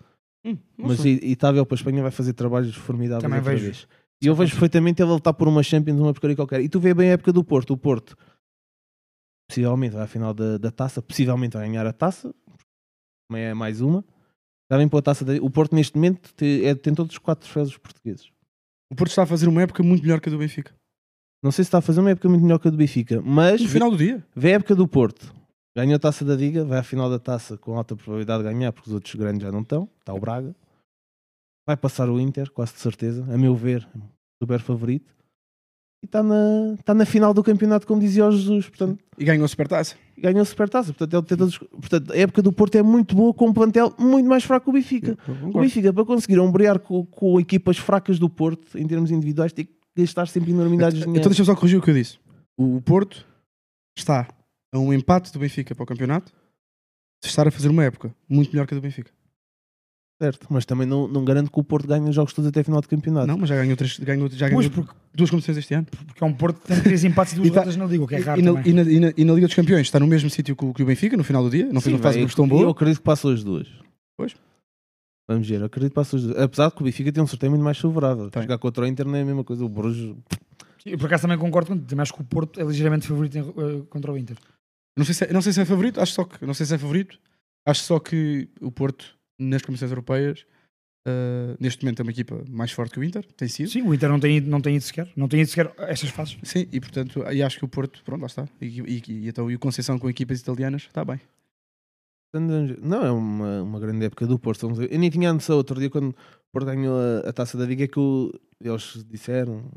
[0.45, 1.17] Hum, não mas sei.
[1.23, 3.65] I- Itália ou para a Espanha vai fazer trabalhos formidáveis Também outra vejo.
[3.67, 3.87] vez.
[4.23, 6.61] E eu vejo perfeitamente ele lutar por uma Champions, uma porcaria qualquer.
[6.63, 7.73] E tu vê bem a época do Porto.
[7.75, 8.17] O Porto
[9.51, 12.33] possivelmente vai à final da, da taça, possivelmente vai ganhar a taça,
[13.29, 14.05] também é mais uma.
[14.71, 15.25] Já vem para a taça.
[15.25, 15.33] Da...
[15.43, 18.31] O Porto, neste momento, te- é, tem todos os quatro troféus portugueses.
[18.91, 20.73] O Porto está a fazer uma época muito melhor que a do Benfica.
[21.43, 23.61] Não sei se está a fazer uma época muito melhor que a do Benfica, mas
[23.61, 24.25] No final do dia.
[24.37, 25.35] Vê a época do Porto.
[25.77, 28.73] Ganhou a taça da Liga, vai à final da taça com alta probabilidade de ganhar,
[28.73, 29.89] porque os outros grandes já não estão.
[30.01, 30.55] Está o Braga.
[31.67, 33.23] Vai passar o Inter, quase de certeza.
[33.33, 33.89] A meu ver,
[34.43, 35.13] super favorito.
[36.03, 38.69] E está na, está na final do campeonato, como dizia o Jesus.
[38.69, 39.97] Portanto, E ganhou supertaça.
[40.17, 40.93] ganhou supertaça.
[40.95, 44.43] Portanto, ele portanto, a época do Porto é muito boa, com um plantel muito mais
[44.45, 45.19] fraco que o Benfica.
[45.53, 45.61] O.
[45.61, 49.75] Benfica, para conseguir ombrear com, com equipas fracas do Porto, em termos individuais, tem que
[49.97, 51.21] gastar sempre enormidades de dinheiro.
[51.21, 52.19] Então deixa-me só corrigir o que eu disse.
[52.57, 53.27] O Porto
[53.97, 54.27] está
[54.73, 56.33] a um empate do Benfica para o campeonato
[57.23, 59.11] de estar a fazer uma época muito melhor que a do Benfica.
[60.23, 62.65] Certo, mas também não, não garanto que o Porto ganhe os jogos todos até a
[62.65, 63.27] final de campeonato.
[63.27, 65.87] Não, mas já ganhou, três, ganhou, já Pois, ganhou porque, duas competições este ano.
[66.07, 68.07] porque é um Porto que tem três empates e duas tá- derrotas na Liga, o
[68.07, 69.99] que é raro e, na, e, na, e, na, e na Liga dos Campeões está
[69.99, 71.73] no mesmo sítio que, o- que o Benfica no final do dia.
[71.73, 72.71] Não fez uma fase vai, grupos tão Eu boa.
[72.71, 73.67] acredito que passou as duas.
[74.19, 74.35] Pois.
[75.27, 76.39] Vamos ver, eu acredito que passou as duas.
[76.39, 78.29] Apesar de que o Benfica tem um sorteio muito mais favorável.
[78.31, 78.43] Tem.
[78.43, 79.65] Jogar contra o Inter não é a mesma coisa.
[79.65, 80.15] O Bruges.
[80.85, 83.41] Eu por acaso também concordo contigo, também acho que o Porto é ligeiramente favorito em-
[83.49, 84.37] eh, contra o Inter.
[84.99, 86.75] Não sei, se é, não sei se é favorito, acho só que não sei se
[86.75, 87.19] é favorito.
[87.67, 90.47] Acho só que o Porto nas competições europeias
[91.09, 93.71] uh, neste momento é uma equipa mais forte que o Inter, tem sido.
[93.71, 95.91] Sim, o Inter não tem ido, não tem ido sequer, não tem ido sequer a
[95.91, 96.37] estas fases.
[96.43, 98.49] Sim, e portanto, e acho que o Porto, pronto, lá está.
[98.61, 101.21] E, e, e, então, e o Conceição com equipas italianas, está bem.
[102.33, 104.69] Não, é uma, uma grande época do Porto.
[104.89, 106.15] Eu nem tinha noção outro dia quando o
[106.53, 109.69] Porto ganhou a, a taça da Liga que o- eles disseram.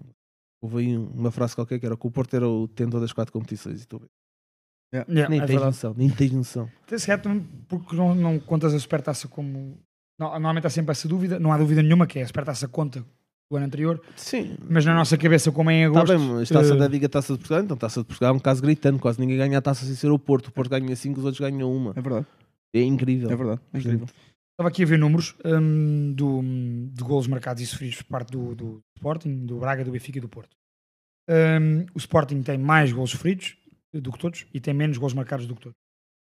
[0.62, 3.34] Houve aí uma frase qualquer que era que o Porto era o detentor das quatro
[3.34, 3.82] competições.
[3.82, 4.00] E tu
[4.94, 5.66] Yeah, nem é tens verdade.
[5.66, 6.70] noção, nem tens noção.
[6.96, 9.78] Sequer também porque não, não contas a supertaça como.
[10.20, 13.04] Não, normalmente há sempre essa dúvida, não há dúvida nenhuma que é a supertaça conta
[13.52, 16.18] do ano anterior, Sim, mas na nossa cabeça, como é em Está agosto.
[16.18, 18.40] bem, mas taça eh, da Liga, taça de Portugal, então taça de Portugal é um
[18.40, 20.48] caso gritando, quase ninguém ganha a taça sem ser o Porto.
[20.48, 21.92] O Porto ganha 5, os outros ganham uma.
[21.96, 22.26] É verdade,
[22.74, 23.30] É incrível.
[23.32, 24.08] é verdade, é incrível.
[24.54, 26.42] Estava aqui a ver números hum, do,
[26.94, 30.22] de golos marcados e sofridos por parte do, do Sporting, do Braga, do Benfica e
[30.22, 30.56] do Porto.
[31.30, 33.56] Hum, o Sporting tem mais golos sofridos
[33.94, 35.78] do que todos e tem menos golos marcados do que todos.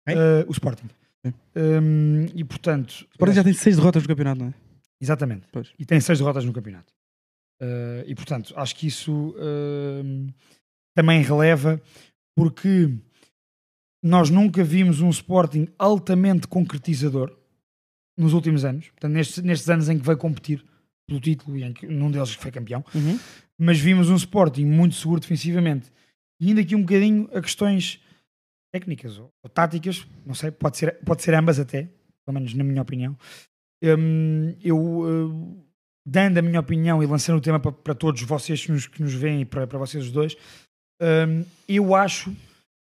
[0.09, 0.89] Uh, o Sporting.
[1.25, 1.35] Sim.
[1.55, 4.55] Hum, e portanto, O Sporting já tem seis derrotas no campeonato, não é?
[5.01, 5.47] exatamente.
[5.53, 5.73] Pois.
[5.79, 6.93] E tem seis derrotas no campeonato.
[7.61, 10.29] Uh, e portanto, acho que isso hum,
[10.95, 11.81] também releva
[12.35, 12.91] porque
[14.03, 17.37] nós nunca vimos um Sporting altamente concretizador
[18.17, 20.65] nos últimos anos, portanto, nestes, nestes anos em que veio competir
[21.07, 22.85] pelo título e em que num deles foi campeão,
[23.59, 25.91] mas vimos um Sporting muito seguro defensivamente
[26.41, 28.01] e aqui um bocadinho a questões
[28.73, 31.89] técnicas ou, ou táticas, não sei, pode ser, pode ser ambas até,
[32.25, 33.17] pelo menos na minha opinião.
[33.83, 35.65] Hum, eu, uh,
[36.07, 39.03] dando a minha opinião e lançando o tema para, para todos vocês que nos, que
[39.03, 40.37] nos veem e para, para vocês os dois,
[41.01, 42.35] hum, eu acho,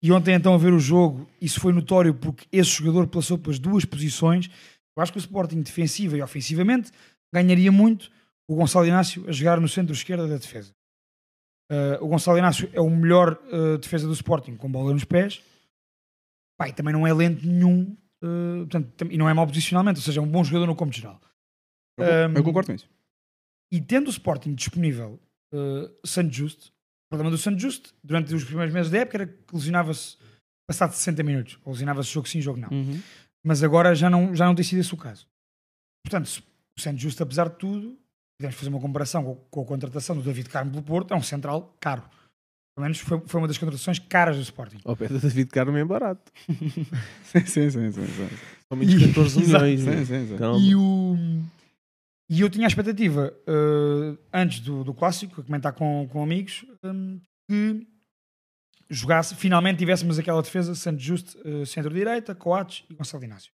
[0.03, 3.59] e ontem então a ver o jogo, isso foi notório porque esse jogador passou pelas
[3.59, 4.51] duas posições.
[4.97, 6.91] Eu acho que o Sporting defensiva e ofensivamente
[7.33, 8.11] ganharia muito
[8.49, 10.73] o Gonçalo Inácio a jogar no centro-esquerda da defesa.
[11.70, 15.42] Uh, o Gonçalo Inácio é o melhor uh, defesa do Sporting com bola nos pés.
[16.59, 20.20] Pai, também não é lento nenhum uh, portanto, e não é mau posicionalmente, ou seja,
[20.20, 21.20] é um bom jogador no campo geral.
[21.98, 22.88] Eu, Um, eu concordo com isso.
[23.72, 25.20] E tendo o Sporting disponível
[25.52, 29.26] uh, Santo Justo, o problema do Santo Justo durante os primeiros meses da época era
[29.26, 30.16] que lesionava-se
[30.68, 32.68] passado 60 minutos, ou lesionava-se jogo sim, jogo não.
[33.44, 35.26] Mas agora já não, já não tem sido esse o caso.
[36.05, 36.42] Portanto,
[36.76, 37.98] o Santo Justo, apesar de tudo,
[38.38, 41.22] podemos fazer uma comparação com, com a contratação do David Carmo pelo Porto, é um
[41.22, 42.03] central caro.
[42.75, 44.79] Pelo menos foi, foi uma das contratações caras do Sporting.
[44.85, 46.31] Ao pé do David Carmo é barato.
[47.25, 47.90] Sim, sim, sim.
[47.90, 48.29] sim, sim.
[48.70, 49.64] Somente 14 Exato.
[49.64, 49.81] milhões.
[49.81, 50.05] Sim, né?
[50.05, 50.68] sim, sim.
[50.68, 51.16] E, o,
[52.29, 56.66] e eu tinha a expectativa, eh, antes do, do clássico, a comentar com, com amigos,
[56.85, 57.18] hum,
[57.49, 57.87] que
[58.90, 63.53] jogasse, finalmente tivéssemos aquela defesa Santos Justo, eh, centro-direita, Coates e Gonçalo Inácio.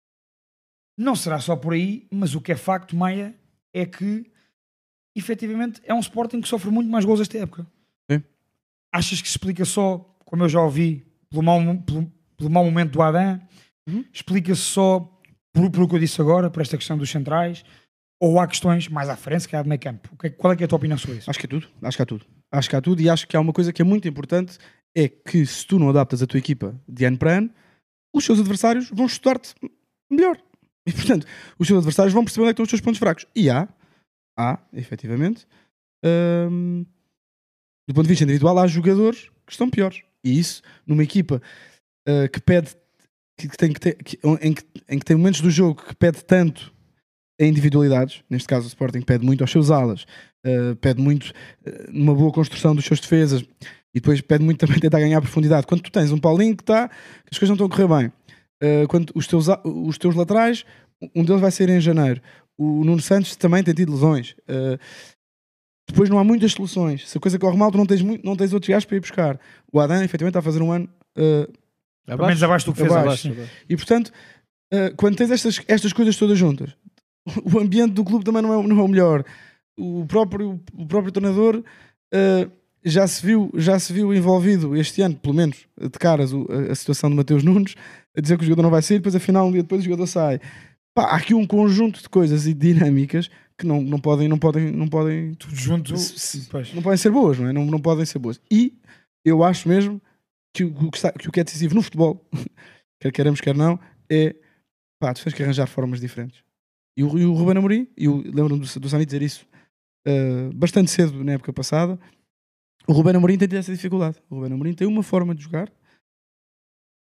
[0.98, 3.36] Não será só por aí, mas o que é facto, Maia,
[3.74, 4.30] é que
[5.18, 7.66] efetivamente é um Sporting que sofre muito mais gols esta época.
[8.10, 8.24] Sim.
[8.94, 12.92] Achas que se explica só, como eu já ouvi, pelo mau, pelo, pelo mau momento
[12.92, 13.40] do Adam?
[13.88, 14.04] Uhum.
[14.14, 15.00] Explica-se só
[15.54, 17.64] por, por o que eu disse agora, por esta questão dos centrais,
[18.20, 20.10] ou há questões mais à frente, se calhar de meio campo?
[20.24, 21.30] É- Qual é, que é a tua opinião sobre isso?
[21.30, 21.68] Acho que é tudo.
[21.82, 22.26] Acho que há tudo.
[22.52, 24.58] Acho que há tudo e acho que há uma coisa que é muito importante
[24.96, 27.50] é que se tu não adaptas a tua equipa de ano para ano,
[28.14, 29.54] os seus adversários vão estudar-te
[30.10, 30.38] melhor.
[30.88, 31.28] E portanto,
[31.60, 33.26] os seus adversários vão perceber onde é que estão os seus pontos fracos.
[33.36, 33.68] E há,
[34.38, 35.48] há, efetivamente,
[36.06, 36.86] hum,
[37.88, 40.02] do ponto de vista individual, há jogadores que estão piores.
[40.24, 41.42] E isso, numa equipa
[42.08, 42.76] uh, que pede,
[43.40, 46.24] que, tem que ter, que- em, que, em que tem momentos do jogo que pede
[46.24, 46.74] tanto
[47.40, 50.04] a individualidades, neste caso o Sporting pede muito aos seus alas,
[50.46, 51.28] uh, pede muito
[51.66, 53.42] uh, numa boa construção dos seus defesas
[53.94, 55.66] e depois pede muito também tentar ganhar profundidade.
[55.66, 56.90] Quando tu tens um Paulinho que está,
[57.32, 58.08] as coisas não estão a correr bem,
[58.64, 60.66] uh, quando os teus, os teus laterais,
[61.16, 62.22] um deles vai ser em janeiro,
[62.58, 64.32] o Nuno Santos também tem tido lesões.
[64.50, 64.78] Uh,
[65.90, 67.08] depois não há muitas soluções.
[67.10, 69.00] Se a coisa corre mal, tu não tens, muito, não tens outros gajos para ir
[69.00, 69.40] buscar.
[69.72, 71.52] O Adam, efetivamente, está a fazer um ano uh,
[72.06, 73.30] Pelo menos abaixo do que fez Abaixo.
[73.30, 73.52] abaixo.
[73.70, 74.08] e portanto,
[74.74, 76.72] uh, quando tens estas, estas coisas todas juntas,
[77.54, 79.24] o ambiente do clube também não é, não é o melhor.
[79.78, 82.52] O próprio, o próprio treinador uh,
[82.84, 86.72] já, se viu, já se viu envolvido este ano, pelo menos de caras, o- a,
[86.72, 87.76] a situação de Mateus Nunes,
[88.18, 90.08] a dizer que o jogador não vai sair, depois afinal um dia depois o jogador
[90.08, 90.42] sai.
[90.98, 94.72] Pá, há aqui um conjunto de coisas e dinâmicas que não, não podem, não podem,
[94.72, 95.96] não podem Tudo junto.
[95.96, 97.54] se- não podem ser boas, não é?
[97.54, 98.42] Não, não podem ser boas.
[98.52, 98.76] E
[99.24, 100.02] eu acho mesmo
[100.56, 102.28] que o, que, está- que o que é decisivo no futebol,
[103.00, 103.80] quer queremos, quer não,
[104.10, 104.36] é
[105.00, 106.44] pá, tu tens que arranjar formas diferentes.
[106.98, 109.46] E o, e o Ruben Amorim, e lembro-me do, do Sani dizer isso
[110.08, 112.00] uh, bastante cedo na época passada,
[112.88, 114.18] o Ruben Amorim tem tido essa dificuldade.
[114.32, 115.72] O Ruben Amorim tem uma forma de jogar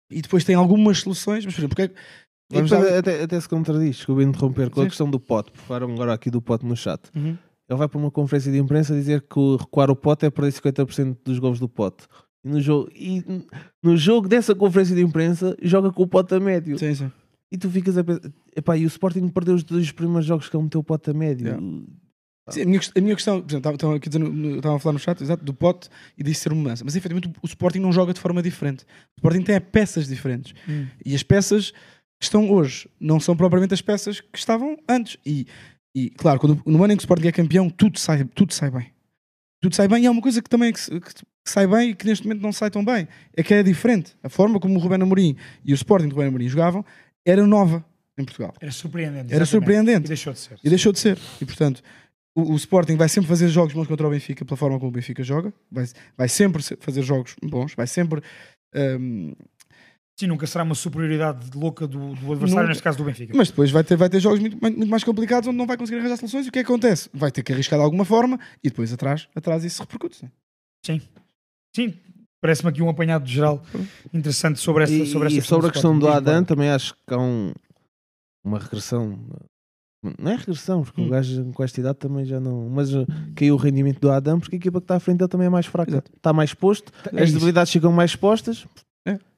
[0.09, 2.01] e depois tem algumas soluções, mas por exemplo, porque é que-
[2.53, 4.88] vamos depois lá- até, até se contradiz, desculpa interromper, com a Sim.
[4.88, 7.01] questão do pote, porque falaram agora aqui do pote no chat.
[7.15, 7.37] Uhum.
[7.69, 11.17] Ele vai para uma conferência de imprensa dizer que recuar o pote é perder 50%
[11.25, 12.05] dos gols do pote.
[12.45, 13.23] E no jogo, e
[13.83, 16.79] no jogo dessa conferência de imprensa joga com o pote a médio.
[16.79, 17.11] Sim, sim.
[17.51, 20.57] E tu ficas a pensar, epá, e o Sporting perdeu os dois primeiros jogos que
[20.57, 21.47] ele meteu o pote a médio.
[21.47, 21.62] Yeah.
[22.51, 24.81] Sim, a, minha, a minha questão, por exemplo, estavam- estavam aqui dizendo, no- estavam a
[24.81, 25.88] falar no chat, exato, do pote
[26.19, 26.85] e disse ser uma mudança.
[26.85, 28.83] Mas efetivamente o, Sporting não joga de forma diferente.
[28.85, 30.53] O Sporting tem peças diferentes.
[30.69, 30.87] Hum.
[31.07, 31.73] E as peças
[32.25, 35.17] estão hoje não são propriamente as peças que estavam antes.
[35.25, 35.47] E,
[35.95, 38.71] e claro, quando, no ano em que o Sporting é campeão, tudo sai, tudo sai
[38.71, 38.93] bem.
[39.61, 41.11] Tudo sai bem e há uma coisa que também é que, que
[41.45, 43.07] sai bem e que neste momento não sai tão bem.
[43.37, 44.17] É que é diferente.
[44.23, 46.85] A forma como o Rubén Amorim e o Sporting do Rubén Amorim jogavam
[47.25, 47.85] era nova
[48.19, 48.53] em Portugal.
[48.61, 49.33] Era surpreendente.
[49.33, 49.51] Era exatamente.
[49.51, 50.05] surpreendente.
[50.07, 50.59] E deixou de ser.
[50.65, 51.19] E deixou de ser.
[51.41, 51.81] E portanto,
[52.35, 54.93] o, o Sporting vai sempre fazer jogos bons contra o Benfica pela forma como o
[54.93, 55.53] Benfica joga.
[55.71, 55.85] Vai,
[56.17, 57.75] vai sempre se- fazer jogos bons.
[57.77, 58.21] Vai sempre.
[58.75, 59.33] hum,
[60.18, 62.66] Sim, nunca será uma superioridade louca do, do adversário, Nunca.
[62.68, 63.33] neste caso do Benfica.
[63.37, 65.98] mas depois vai ter, vai ter jogos muito, muito mais complicados onde não vai conseguir
[65.98, 66.46] arranjar soluções.
[66.46, 67.09] E o que é que acontece?
[67.14, 70.29] Vai ter que arriscar de alguma forma e depois atrás, atrás isso repercute.
[70.85, 71.01] Sim.
[71.75, 71.94] Sim,
[72.40, 73.62] parece-me aqui um apanhado geral
[74.12, 76.07] interessante sobre essa, E, sobre essa e sobre a questão do.
[76.07, 77.53] Adam, também acho que há um-
[78.44, 79.18] uma regressão.
[80.18, 81.07] Não é regressão, porque Hum.
[81.07, 82.68] o gajo com esta idade também já não.
[82.68, 85.29] Mas uh, caiu o rendimento do Adam, porque a equipa que está à frente dele
[85.31, 85.90] também é mais fraca.
[85.90, 86.11] Exato.
[86.14, 87.35] Está mais exposto, É as isso.
[87.35, 88.66] debilidades ficam mais expostas.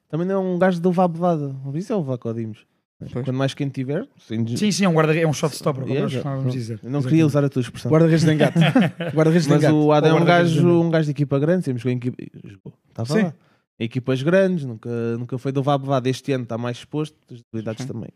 [0.08, 1.54] Também não é um gajo de levar bevada.
[1.74, 2.66] Isso é levar codimos.
[2.98, 3.12] Pois.
[3.12, 5.94] Quando mais quem tiver, sem Sim, sim, é um guarda é um shot stopper, como
[5.98, 6.78] nós costumávamos dizer.
[6.82, 7.90] Eu não queria usar a tua expressão.
[7.90, 8.58] Guarda-redes de engate.
[9.12, 9.74] Guarda-redes de Mas engate.
[9.74, 12.16] o Adam é um gajo, um gajo de equipa grande, temos com a equipa.
[12.44, 13.22] jogou, Estava Sim.
[13.24, 13.34] lá.
[13.78, 16.08] Equipas grandes, nunca, nunca foi de levar bevada.
[16.08, 17.92] Este ano está mais exposto, as debilidades Sim.
[17.92, 18.10] também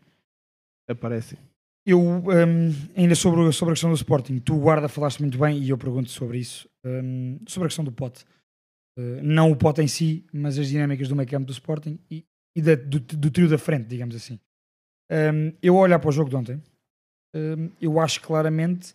[0.87, 1.37] aparecem.
[1.85, 5.69] Eu, hum, ainda sobre, sobre a questão do Sporting, tu, guarda, falaste muito bem e
[5.69, 6.69] eu pergunto sobre isso.
[6.85, 8.23] hum, sobre a questão do pote.
[8.99, 12.25] Uh, não o pote em si, mas as dinâmicas do meio campo do Sporting e,
[12.55, 14.39] e da- do, do trio da frente, digamos assim.
[15.11, 16.61] Hum, eu ao olhar para o jogo de ontem,
[17.35, 18.93] hum, eu acho claramente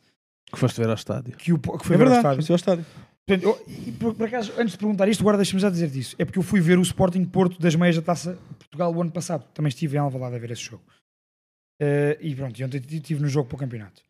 [0.52, 1.36] Que foste ver ao estádio.
[1.36, 2.42] que, o, que foi É ver ao estádio.
[2.44, 2.84] foi ao estádio.
[3.26, 6.14] Portanto, eu- e por, por acaso, antes de perguntar isto, guarda, deixa-me já dizer disso.
[6.18, 9.10] É porque eu fui ver o Sporting Porto das meias da Taça Portugal o ano
[9.12, 9.46] passado.
[9.54, 10.82] Também estive em Alvalade a ver esse jogo.
[11.80, 14.02] Eh, e pronto, e ontem estive no jogo para o campeonato.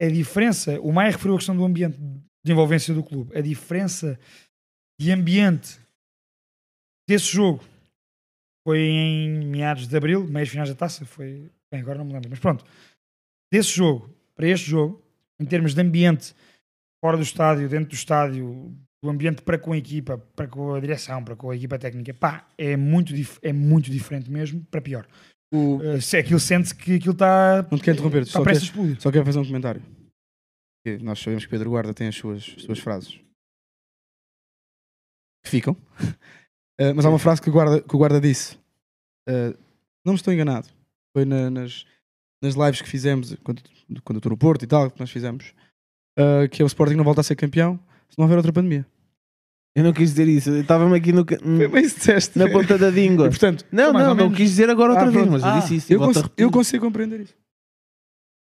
[0.00, 3.36] A diferença, o Maia referiu a questão do ambiente de envolvência do clube.
[3.36, 4.18] A diferença
[5.00, 5.78] de ambiente
[7.08, 7.64] desse jogo
[8.66, 11.04] foi em meados de abril, meios finais da taça.
[11.06, 11.50] Foi.
[11.72, 12.64] Bem, agora não me lembro, mas pronto.
[13.52, 15.02] Desse jogo para este jogo,
[15.40, 16.34] em termos de ambiente
[17.02, 20.80] fora do estádio, dentro do estádio, do ambiente para com a equipa, para com a
[20.80, 25.06] direção, para com a equipa técnica, pá, é muito, é muito diferente mesmo, para pior.
[25.52, 27.66] O- Uh, se aquilo sente-se que aquilo está.
[27.70, 29.00] Não te quero interromper, Está só quero-.
[29.00, 29.82] Só quero fazer um comentário.
[31.00, 33.18] Nós sabemos que Pedro Guarda tem as suas, as suas frases
[35.42, 35.76] que ficam.
[36.80, 38.56] Eh, mas há uma frase que o Guarda, que o guarda disse.
[39.28, 39.52] eh,
[40.06, 40.68] não me estou enganado.
[41.12, 41.84] Foi na- nas,
[42.40, 43.60] nas lives que fizemos quando,
[44.04, 45.52] quando eu estou no Porto e tal, que nós fizemos.
[46.16, 48.86] eh, que é o Sporting não volta a ser campeão se não houver outra pandemia.
[49.76, 50.50] Eu não quis dizer isso.
[50.50, 51.24] Eu Estava-me aqui no,
[51.82, 52.38] disseste.
[52.38, 53.26] na ponta da língua.
[53.26, 55.74] E, portanto, Não, não, não quis dizer agora outra Ah, vez, mas eu Ah, disse
[55.74, 55.92] isso.
[55.92, 57.34] eu, cons- eu consigo compreender isso.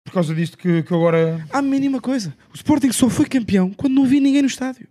[0.05, 1.43] Por causa disto que, que eu agora.
[1.51, 2.37] Há a mínima coisa.
[2.53, 4.87] O Sporting só foi campeão quando não havia ninguém no estádio.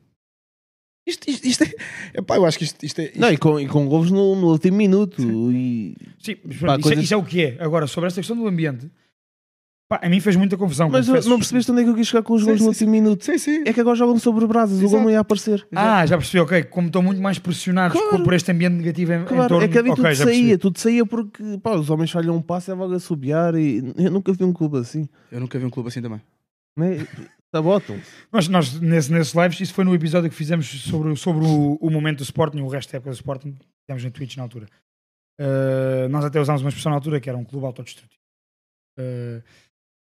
[1.09, 1.73] Isto, isto, isto é.
[2.13, 3.05] Epá, eu acho que isto, isto é.
[3.05, 5.21] isto- Não, e com, e com golos no, no último minuto.
[5.51, 5.95] E...
[6.21, 7.57] Sim, mas Pá, pronto, isso, é, coisas- isso é o que é.
[7.59, 8.89] Agora, sobre esta questão do ambiente,
[9.89, 10.87] pá, a mim fez muita confusão.
[10.89, 11.29] Mas confesso.
[11.29, 12.91] não percebeste onde é que eu quis chegar com os Sim, golos no sim, último
[12.91, 13.25] minuto?
[13.25, 13.63] Sim, sim.
[13.65, 15.03] É que agora jogam sobre brasas, o gol Exato.
[15.03, 15.67] não ia aparecer.
[15.75, 16.63] Ah, já percebi, ok.
[16.65, 18.23] Como estão muito mais pressionados Claro.
[18.23, 20.43] por, este ambiente negativo em, em Claro, torno é que ali Ok, tudo já percebi.
[20.43, 23.83] saía, tudo saía porque pá, os homens falham um passo e é a subiar e
[23.97, 25.09] eu nunca vi um clube assim.
[25.31, 26.21] Eu nunca vi um clube assim também.
[27.53, 27.99] Sabotam.
[28.31, 31.89] Nós, nós nesse, nesses lives, isso foi no episódio que fizemos sobre, sobre o, o
[31.89, 34.67] momento do Sporting, o resto da época do Sporting, fizemos na Twitch na altura.
[35.39, 38.21] Uh, nós até usámos uma expressão na altura que era um clube autodestrutivo.
[38.99, 39.41] Uh,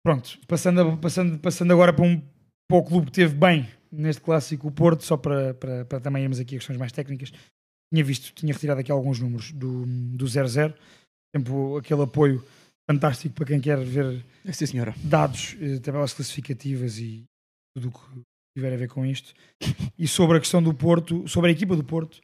[0.04, 2.20] pronto, passando, passando, passando agora para, um,
[2.68, 6.24] para o clube que teve bem neste clássico, o Porto, só para, para, para também
[6.24, 7.32] irmos aqui a questões mais técnicas.
[7.94, 10.74] Tinha visto, tinha retirado aqui alguns números do, do 0-0,
[11.36, 12.44] sempre aquele apoio
[12.90, 17.26] fantástico para quem quer ver É sim, dados, eh, tabelas classificativas e
[17.76, 18.22] tudo o que
[18.56, 19.34] tiver a ver com isto.
[19.98, 22.22] E sobre a questão do Porto, sobre a equipa do Porto,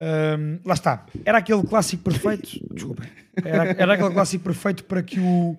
[0.00, 1.06] ahm, lá está.
[1.24, 2.60] Era aquele clássico perfeito.
[2.72, 3.10] Desculpem.
[3.44, 5.56] Era, era aquele clássico perfeito para que o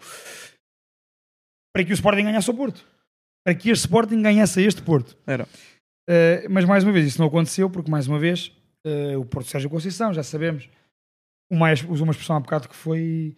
[1.76, 2.86] para que o Sporting ganhasse ao Porto.
[3.46, 5.18] Para que este Sporting ganhasse este Porto.
[5.28, 5.44] Era.
[6.10, 8.48] Uh, mas mais uma vez, isso não aconteceu, porque mais uma vez
[8.86, 10.70] uh, o Porto Sérgio Conceição, já sabemos,
[11.52, 13.36] o mais usou uma expressão há bocado que foi,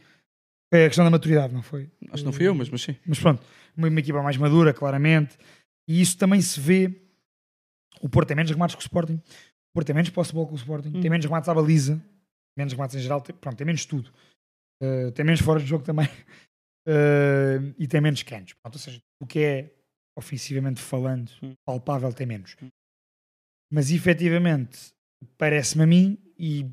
[0.69, 1.89] foi a questão da maturidade, não foi?
[2.09, 2.95] Acho que não fui eu, mas, mas sim.
[3.05, 3.43] Mas pronto,
[3.75, 5.37] uma, uma equipa mais madura, claramente,
[5.87, 7.01] e isso também se vê.
[8.01, 10.47] O Porto tem menos remates que o Sporting, o Porto tem menos posse de bola
[10.47, 12.03] que o Sporting, tem menos remates à baliza,
[12.57, 14.11] menos remates em geral, tem, pronto, tem menos tudo.
[14.81, 16.07] Uh, tem menos fora de jogo também
[16.87, 18.53] Uh, e tem menos canos.
[18.53, 19.73] Pronto, ou seja, o que é
[20.17, 21.31] ofensivamente falando,
[21.65, 22.55] palpável, tem menos.
[23.71, 24.93] Mas efetivamente,
[25.37, 26.65] parece-me a mim, e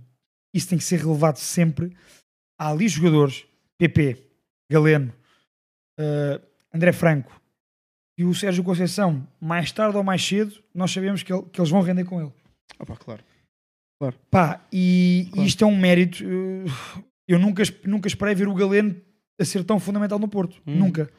[0.55, 1.95] isso tem que ser relevado sempre.
[2.59, 3.45] Há ali jogadores,
[3.89, 4.17] PP,
[4.71, 5.13] Galeno,
[6.01, 6.41] uh,
[6.73, 7.41] André Franco
[8.19, 11.71] e o Sérgio Conceição, mais tarde ou mais cedo, nós sabemos que, ele- que eles
[11.71, 12.33] vão render com ele.
[12.79, 13.23] Opa, claro.
[14.31, 15.47] Pá, e Claro.
[15.49, 16.23] isto é um mérito.
[16.25, 18.95] uh, Eu nunca, nunca esperei ver o Galeno
[19.41, 20.61] a ser tão fundamental no Porto.
[20.67, 20.77] Hum.
[20.77, 21.11] Nunca.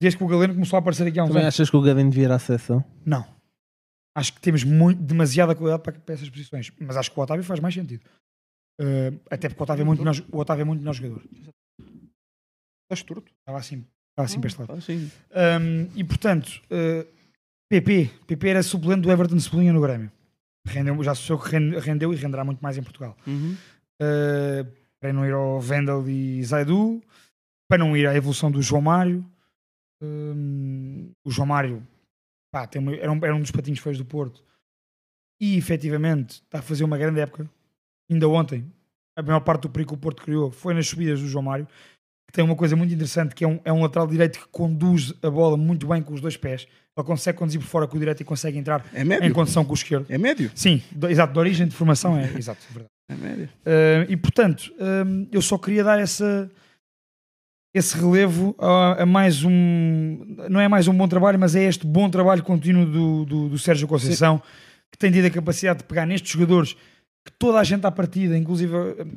[0.00, 1.54] Desde que o Galeno começou a aparecer aqui há uns Também anos.
[1.54, 2.82] achas que o Gavin devia ir à seleção?
[3.04, 3.24] Não.
[4.16, 6.72] Acho que temos muito, demasiada qualidade para, para essas posições.
[6.80, 8.02] Mas acho que o Otávio faz mais sentido.
[8.80, 11.22] Uh, até porque o Otávio é muito melhor, o Otávio é muito melhor jogador.
[12.92, 13.32] Estás torto.
[13.40, 14.72] Estava assim, estava assim para este lado.
[14.76, 15.10] Ah, sim.
[15.30, 17.06] Um, e portanto, uh,
[17.70, 20.12] PP, PP era suplente do Everton Cebolinha no Grêmio.
[20.66, 23.16] Rendeu, já associou que rende- rendeu e renderá muito mais em Portugal.
[23.26, 23.56] Uhum.
[24.00, 27.02] Uh, para não ir ao Vendel e Zaidu,
[27.68, 29.24] para não ir à evolução do João Mário.
[30.02, 31.86] Um, o João Mário
[32.52, 34.44] pá, tem uma- era, um, era um dos patinhos feios do Porto
[35.40, 37.48] e efetivamente está a fazer uma grande época.
[38.10, 38.70] Ainda ontem,
[39.16, 41.66] a maior parte do perigo que o Porto criou foi nas subidas do João Mário,
[42.26, 45.12] que tem uma coisa muito interessante, que é um, é um lateral direito que conduz
[45.22, 46.66] a bola muito bem com os dois pés.
[46.96, 49.72] Ele consegue conduzir por fora com o direito e consegue entrar É em condição com
[49.72, 50.06] o esquerdo.
[50.08, 50.50] É médio.
[50.54, 52.90] Sim, do- exato, de origem de formação é exato, é verdade.
[53.10, 53.48] É médio.
[53.66, 54.72] Uh, e portanto,
[55.06, 56.50] um, eu só queria dar essa,
[57.74, 60.36] esse relevo a, a mais um.
[60.50, 63.58] Não é mais um bom trabalho, mas é este bom trabalho contínuo do, do, do
[63.58, 64.40] Sérgio Conceição,
[64.90, 66.74] que tem tido a capacidade de pegar nestes jogadores
[67.24, 69.12] que toda a gente à partida, inclusive um,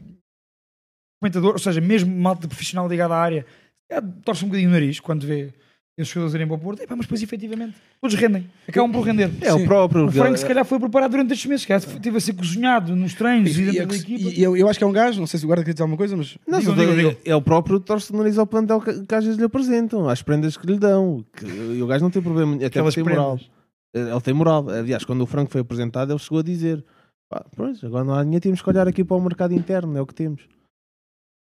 [1.19, 3.45] comentador, ou seja, mesmo malta profissional ligado à área,
[3.89, 5.54] é, torce um bocadinho o nariz quando vê
[5.97, 6.82] esses jogadores irem para o Porto.
[6.82, 9.32] Epá, mas depois, efetivamente, todos rendem, acabam por render.
[9.41, 10.08] É o próprio.
[10.08, 12.93] O Frank, se calhar, foi preparado durante estes meses, se calhar, teve a ser cozinhado
[12.95, 14.30] nos treinos e, E, dentro da e- equipa.
[14.30, 15.84] e eu, eu acho que é um gajo, não sei se o guarda quer dizer
[15.84, 17.15] alguma coisa, mas Não, Digam, só digam, é- digam.
[17.23, 20.21] É o próprio torce o nariz ao plantel que, que às vezes lhe apresentam, às
[20.21, 21.23] prendas que lhe dão.
[21.38, 23.38] Que, e o gajo não tem problema, até Aquelas tem moral.
[23.38, 23.56] prendas.
[24.12, 24.69] Ele tem moral.
[24.69, 26.84] Aliás, quando o Franco foi apresentado, ele chegou a dizer:
[27.30, 30.01] pá, pois, agora não há dinheiro, temos que olhar aqui para o mercado interno, é
[30.01, 30.41] o que temos.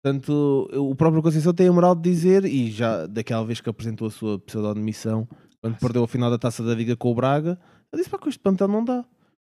[0.02, 4.08] Portanto, o próprio Conceição tem a moral de dizer, e já daquela vez que apresentou
[4.08, 5.28] a sua pseudo-admissão,
[5.60, 7.58] quando perdeu a final da taça da Liga com o Braga,
[7.92, 9.04] ele disse: pá, com este plantel não dá.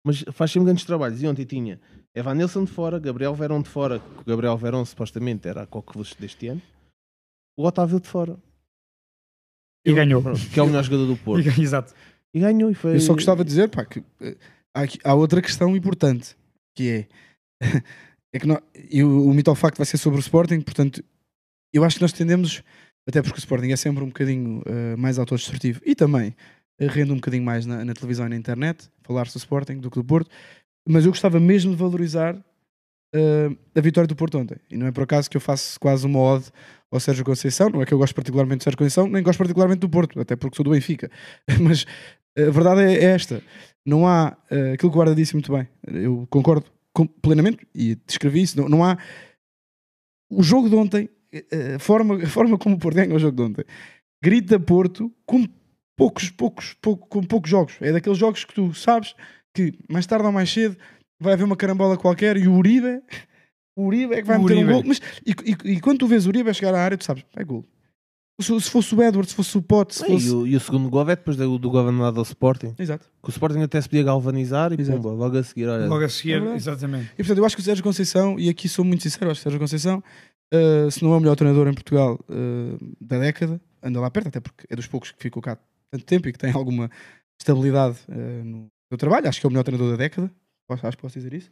[0.04, 1.22] Mas faz sempre grandes trabalhos.
[1.22, 1.80] E ontem tinha
[2.14, 5.66] Evan Nilsson de fora, Gabriel Verão de fora, que o Gabriel Verão supostamente era a
[5.66, 6.60] coqueluche deste ano,
[7.56, 8.36] o Otávio de fora,
[9.86, 10.20] E ganhou.
[10.22, 11.44] Pronto, que é o melhor jogador do E Porto.
[11.44, 11.94] ganhou, Exato.
[12.34, 12.70] E ganhou.
[12.70, 12.96] E foi...
[12.96, 14.36] eu só gostava de dizer pá, que eh,
[14.76, 16.36] há, há outra questão importante
[16.76, 17.08] que é,
[18.32, 18.60] é que nó-
[18.90, 21.02] e o, o facto vai ser sobre o Sporting, portanto,
[21.72, 22.62] eu acho que nós tendemos,
[23.08, 26.34] até porque o Sporting é sempre um bocadinho eh, mais autodestrutivo e também
[26.78, 29.90] eh, rende um bocadinho mais na, na televisão e na internet, falar-se do Sporting do
[29.90, 30.30] que do Porto,
[30.88, 32.36] mas eu gostava mesmo de valorizar
[33.14, 34.56] eh, a vitória do Porto ontem.
[34.70, 36.46] E não é por acaso que eu faço quase uma ode
[36.90, 39.80] ao Sérgio Conceição, não é que eu gosto particularmente do Sérgio Conceição, nem gosto particularmente
[39.80, 41.10] do Porto, até porque sou do Benfica.
[41.60, 41.86] Mas
[42.36, 43.42] a verdade é esta.
[43.86, 45.66] não há aquilo que o Guarda disse muito bem.
[45.86, 46.66] Eu concordo
[47.22, 48.60] plenamente e descrevi isso.
[48.60, 48.96] Não, não há
[50.30, 53.36] o jogo de ontem, eh, a forma, a forma como o Porto ganha o jogo
[53.36, 53.64] de ontem,
[54.22, 55.46] grita Porto com
[55.96, 57.74] poucos, poucos, pouco- com poucos jogos.
[57.80, 59.14] É daqueles jogos que tu sabes
[59.54, 60.76] que mais tarde ou mais cedo
[61.20, 63.02] vai haver uma carambola qualquer e o Uribe,
[63.76, 64.82] o Uribe é que vai meter um gol.
[64.88, 67.24] Mas, e, e- e quando tu vês o Uribe a chegar à área, tu sabes,
[67.36, 67.64] é gol.
[68.40, 70.30] Se, se fosse o Edward, se fosse o Pote, se E fosse.
[70.30, 72.74] o, e o segundo gol é depois do, do governador ao Sporting.
[72.78, 73.08] Exato.
[73.22, 75.00] Que o Sporting até se podia galvanizar e Exato.
[75.00, 75.86] pumba, logo a seguir, olha.
[75.86, 76.56] Logo a É seguir, verdade.
[76.56, 77.10] exatamente.
[77.12, 79.40] E portanto, eu acho que o Sérgio Conceição, e aqui sou muito sincero, eu acho
[79.40, 80.02] que o Sérgio Conceição,
[80.52, 84.28] uh, se não é o melhor treinador em Portugal uh, da década, anda lá perto,
[84.28, 85.56] até porque é dos poucos que ficou cá
[85.90, 86.90] tanto tempo e que tem alguma
[87.40, 89.28] estabilidade uh, no seu trabalho.
[89.28, 90.32] Acho que é o melhor treinador da década,
[90.66, 91.50] posso- acho que posso dizer isso.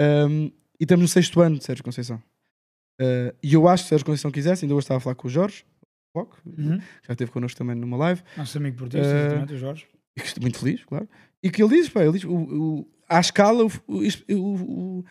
[0.00, 0.46] Um,
[0.80, 2.16] e estamos no sexto ano de Sérgio Conceição.
[3.00, 5.26] Uh, e eu acho que se Sérgio Conceição quisesse, ainda hoje estava a falar com
[5.26, 5.64] o Jorge,
[6.12, 6.78] Foco, Uhum.
[7.06, 9.86] já esteve connosco também numa live, Nosso amigo portista, exatamente, o Jorge.
[10.16, 11.08] e que estou muito feliz, claro.
[11.42, 15.04] E que ele diz, pá, ele diz, o, o, à escala, o, o, o,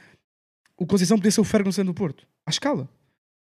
[0.78, 2.28] o, Conceição podia ser o Ferguson do Porto.
[2.46, 2.88] À escala.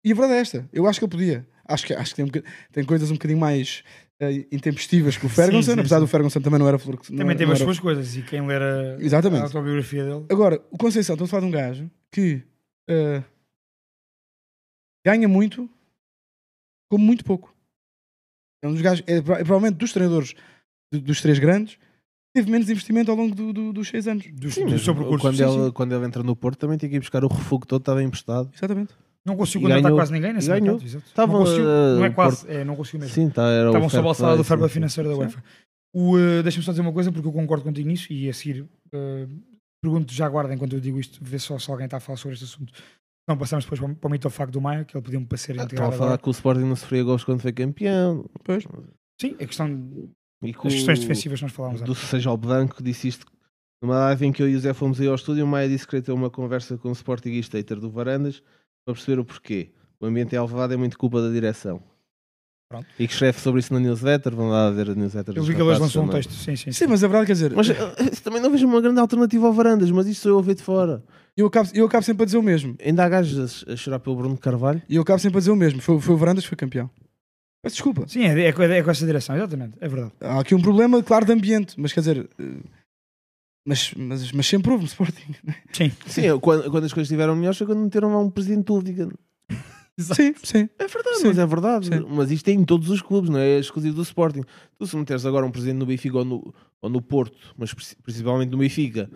[0.05, 0.69] E a verdade é esta.
[0.73, 1.47] Eu acho que ele podia.
[1.67, 2.31] Acho que, acho que tem, um
[2.73, 3.85] tem coisas um bocadinho mais
[4.19, 6.03] eh, intempestivas que o Ferguson, sim, apesar sim.
[6.05, 8.45] do Ferguson também não era flor Também era- teve as era- suas coisas e quem
[8.47, 9.43] ler a, Exatamente.
[9.43, 10.25] a autobiografia dele.
[10.31, 12.43] Agora, o Conceição, estamos a falar de um gajo que
[12.89, 13.23] eh,
[15.07, 15.69] ganha muito
[16.91, 17.55] com muito pouco.
[18.63, 20.35] É um dos gajos, é, é provavelmente dos treinadores
[20.93, 21.79] do- dos três grandes,
[22.37, 24.27] teve menos investimento ao longo do- do- dos seis anos.
[24.33, 25.21] Do, Sim, do seu percurso.
[25.25, 25.73] quando, Sim, ele, sim.
[25.73, 28.51] quando ele entra no Porto também tinha que ir buscar o refúgio todo, estava emprestado.
[28.55, 28.93] Exatamente.
[29.25, 30.79] Não conseguiu contratar ganhou- quase ninguém nesse e ganhou.
[30.79, 31.03] mercado.
[31.07, 33.15] Estavam, não, conseguiu, eh, não é o quase, Porto- é, não conseguiu mesmo.
[33.15, 35.17] Sim, tá, era Estavam sob a alçada do sim, financeiro da.
[35.17, 35.45] UEFA.
[35.95, 38.67] O, eh, Deixa-me só dizer uma coisa, porque eu concordo contigo nisso e a seguir
[38.93, 39.27] eh,
[39.83, 42.35] pergunto já agora enquanto eu digo isto, ver só se alguém está a falar sobre
[42.35, 42.73] este assunto.
[43.29, 45.53] Não passamos depois para, o- para o mitofacto do Maia, que ele pediu-me para ser
[45.53, 46.23] Ah, Estava integrado a falar agora.
[46.23, 48.25] que o Sporting não sofria gols quando foi campeão.
[48.45, 48.65] Pois.
[49.21, 49.69] Sim, a questão
[50.43, 52.09] E que questões o- defensivas que nós falámos do antes.
[52.09, 53.27] Seja ao Branco disse isto
[53.83, 55.45] numa live em que eu e o Zé fomos aí ao estúdio.
[55.45, 58.43] O Maia disse que queria ter uma conversa com o Sportingista hater do Varandas
[58.85, 59.71] para perceber o porquê.
[60.01, 61.83] O ambiente em Alvalade é muito culpa da direção.
[62.71, 62.87] Pronto.
[62.99, 64.35] E que escreve sobre isso na newsletter.
[64.35, 65.37] Vão lá ver a newsletter.
[65.37, 66.33] Eu vi que ele hoje rapazes lançou um texto.
[66.33, 66.73] Sim, sim.
[66.73, 67.75] Sim, mas a verdade quer dizer, Mas eh,
[68.25, 70.63] também não vejo uma grande alternativa ao Varandas, mas isto sou eu a ver de
[70.63, 71.03] fora.
[71.37, 72.77] Eu, acabo, eu acabo sempre a dizer o mesmo.
[72.85, 74.83] Ainda há gajos a, a chorar pelo Bruno Carvalho.
[74.89, 75.81] E eu acabo sempre a dizer o mesmo.
[75.81, 76.91] Foi, foi o Varandas que foi campeão.
[77.63, 78.07] Peço desculpa.
[78.09, 80.13] Sim, é, é, com- é com essa direção, exatamente, é verdade.
[80.21, 81.79] Há aqui um problema, claro, de ambiente.
[81.79, 82.29] Mas quer dizer...
[82.39, 82.45] eh,
[83.67, 85.35] Mas, mas, mas sempre houve no Sporting.
[85.73, 88.65] Sim, Sim, eu- quando, quando as coisas estiveram melhores foi quando meteram lá um presidente
[88.67, 89.09] do Liga.
[89.99, 90.67] Sim, sim.
[90.79, 91.27] É verdade, Sim.
[91.27, 91.87] mas é verdade.
[91.89, 92.07] Sim.
[92.09, 94.41] Mas isto é em todos os clubes, não é exclusivo do Sporting.
[94.79, 97.97] Tu se meteres agora um presidente no Benfica ou no, ou no Porto, mas princi-
[98.03, 99.11] principalmente no Benfica,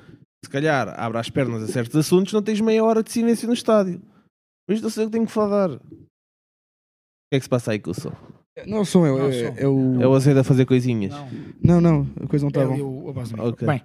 [0.45, 3.55] se calhar abre as pernas a certos assuntos, não tens meia hora de silêncio no
[3.55, 4.01] estádio.
[4.68, 5.70] Mas eu sei o que tenho que falar.
[5.70, 5.78] O
[7.30, 8.12] que é que se passa aí com o som?
[8.66, 9.59] Não sou eu, Não é, sou.
[9.59, 10.03] é o...
[10.03, 11.12] É o Azedo a fazer coisinhas.
[11.61, 12.72] não, Não, não, a coisa não está é bom.
[12.74, 13.51] ali o, a base do micro.
[13.53, 13.66] Ok.
[13.66, 13.82] Bem,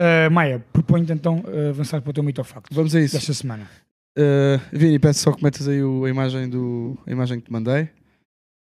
[0.00, 3.14] eh, Maia, proponho-te então eh, avançar para o teu mitofacto Vamos a isso.
[3.14, 3.70] desta semana.
[4.18, 7.52] Uh, Vini, peço só que metas aí o- a, imagem do, a imagem que te
[7.52, 7.84] mandei.
[7.84, 7.92] Se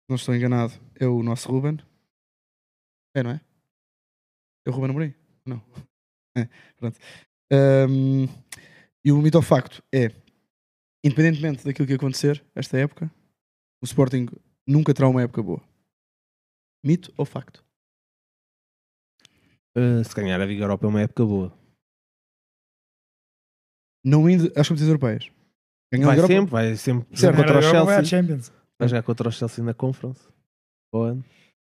[0.09, 1.77] Não estou enganado, é o nosso Ruben.
[3.15, 3.41] É, não é?
[4.65, 5.13] É o Ruben Amorim?
[5.45, 5.61] Não.
[6.77, 6.97] Pronto.
[7.51, 8.25] Um,
[9.03, 10.11] e o mito ao facto é,
[11.03, 13.09] independentemente daquilo que acontecer esta época,
[13.81, 14.27] o Sporting
[14.67, 15.61] nunca terá uma época boa.
[16.83, 17.63] Mito ou facto?
[19.77, 21.57] Uh, se ganhar a Liga Europa é uma época boa.
[24.03, 25.31] Não indo às competições europeias.
[25.91, 27.37] Ganhar Vai Europa- sempre, vai sempre Certo.
[27.37, 28.05] contra o Chelsea.
[28.05, 28.51] Champions.
[28.79, 30.27] Vai jogar contra o Chelsea na Conference.
[30.93, 31.25] Bom ano.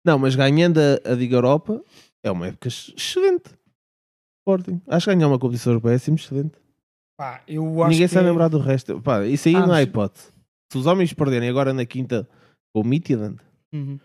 [0.05, 1.83] Não, mas ganhando a, a Liga Europa
[2.23, 3.49] é uma época ex- excelente.
[4.45, 4.81] Sporting.
[4.87, 6.53] Acho que ganhar uma competição europeia é sempre excelente.
[7.17, 9.01] Pá, eu acho Ninguém que se vai é- lembrar do resto.
[9.01, 10.31] Pá, isso aí Ah, não há hipótese.
[10.71, 12.27] Se os homens perderem agora na quinta
[12.73, 13.39] com o Midtjylland
[13.73, 13.99] Uhum.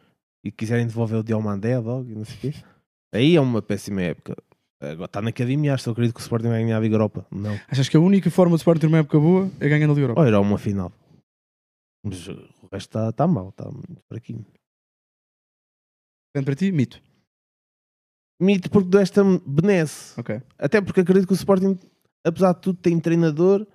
[0.45, 2.55] e quiserem devolver o Diomandé logo e não sei o quê,
[3.12, 4.36] aí é uma péssima época.
[4.82, 6.95] Agora está na academia, acho que eu acredito que o Sporting vai ganhar a Liga
[6.95, 7.26] Europa.
[7.30, 7.55] Não.
[7.68, 10.05] Achas que a única forma de Sporting ter uma época boa é ganhar na Liga
[10.05, 10.20] Europa?
[10.22, 10.91] Ou era uma final.
[12.03, 12.32] Mas o
[12.72, 14.47] resto está tá mal, está muito fraquinho.
[16.32, 17.03] Portanto, para ti, mito.
[18.41, 20.18] Mito porque desta benesse.
[20.18, 20.41] Ok.
[20.59, 21.78] Até porque acredito que o Sporting,
[22.24, 23.66] apesar de tudo, tem treinador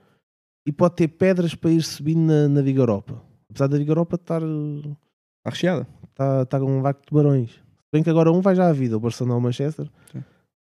[0.68, 3.22] e pode ter pedras para ir subindo na, na Liga Europa.
[3.50, 5.88] Apesar da Liga Europa estar, Está recheada.
[6.10, 7.52] estar, estar com um vácuo de tubarões.
[7.52, 7.60] Se
[7.94, 9.88] bem que agora um vai já à vida, o Barcelona ou o Manchester.
[10.12, 10.24] Sim.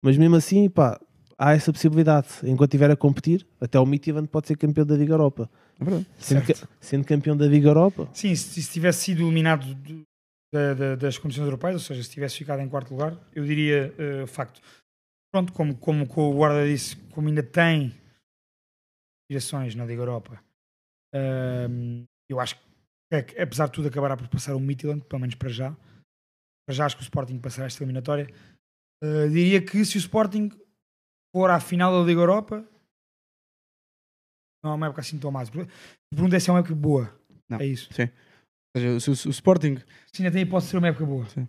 [0.05, 1.01] Mas mesmo assim, pá,
[1.39, 2.29] há essa possibilidade.
[2.45, 5.51] Enquanto estiver a competir, até o Midtjylland pode ser campeão da Liga Europa.
[5.81, 6.07] É verdade.
[6.19, 10.03] Sendo, ca- sendo campeão da Liga Europa, Sim, se, se tivesse sido eliminado do-
[10.53, 13.95] da- da- das competições europeias, ou seja, se tivesse ficado em quarto lugar, eu diria
[13.99, 14.61] eh, facto.
[15.33, 17.93] Pronto, como, como, como o Guarda disse, como ainda tem
[19.31, 20.43] direções na Liga Europa,
[21.15, 22.63] ehm, eu acho que,
[23.13, 25.73] é que, apesar de tudo, acabará por passar o Midtjylland, pelo menos para já.
[26.67, 28.27] Para já acho que o Sporting passará esta eliminatória.
[29.03, 30.51] Uh, diria que se o Sporting
[31.35, 32.67] for à final da Liga Europa,
[34.63, 35.43] não é uma época assim tão má.
[35.43, 35.47] A
[36.15, 37.19] pergunta é se é uma época boa.
[37.49, 37.59] Não.
[37.61, 37.93] É isso.
[37.93, 38.11] Sim.
[38.87, 39.79] Ou seja, se o, o Sporting.
[40.13, 41.27] Se ainda tem hipótese de ser uma época boa.
[41.27, 41.47] Sim.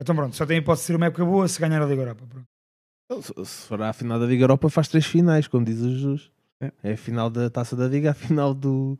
[0.00, 2.24] Então pronto, só tem hipótese de ser uma época boa se ganhar a Liga Europa.
[2.28, 3.22] Pronto.
[3.22, 6.30] Se se for à final da Liga Europa, faz três finais, como diz o Jesus.
[6.60, 6.72] É.
[6.82, 8.98] É a final da taça da Liga, a final do,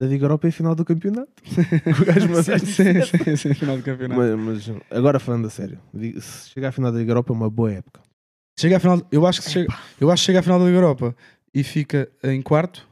[0.00, 1.30] da Liga Europa e a final do campeonato.
[2.00, 4.20] o gajo me sim, sim, sim, sim, final do campeonato.
[4.20, 5.78] mas, mas agora falando a sério,
[6.20, 8.00] se chegar à final da Liga Europa é uma boa época.
[8.58, 10.78] Chega à final, eu acho que chega, eu acho que chega à final da Liga
[10.78, 11.16] Europa
[11.52, 12.86] e fica em quarto,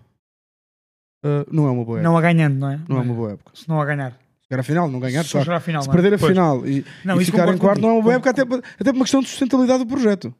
[1.24, 2.08] uh, não é uma boa época.
[2.10, 2.80] Não a ganhando, não é?
[2.88, 3.52] Não é uma boa época.
[3.54, 4.18] Se não a ganhar.
[4.48, 5.44] Chegar à final, não ganhar, Se claro.
[5.44, 5.96] chegar à final, se não é?
[5.96, 6.30] perder a Pois.
[6.32, 8.58] final e, Não, e isso ficar em quarto não é uma boa época, até, por-
[8.58, 10.34] até por uma questão de sustentabilidade do projeto.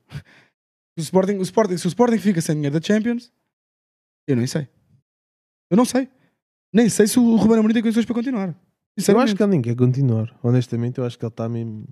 [0.97, 3.31] O Sporting, o Sporting, se o Sporting fica sem dinheiro da Champions,
[4.27, 4.67] eu nem sei.
[5.71, 6.09] Eu não sei.
[6.73, 8.55] Nem sei se o Ruben Amorim tem condições para continuar.
[9.07, 10.35] Eu acho que ele nem quer continuar.
[10.43, 11.87] Honestamente, eu acho que ele está mesmo.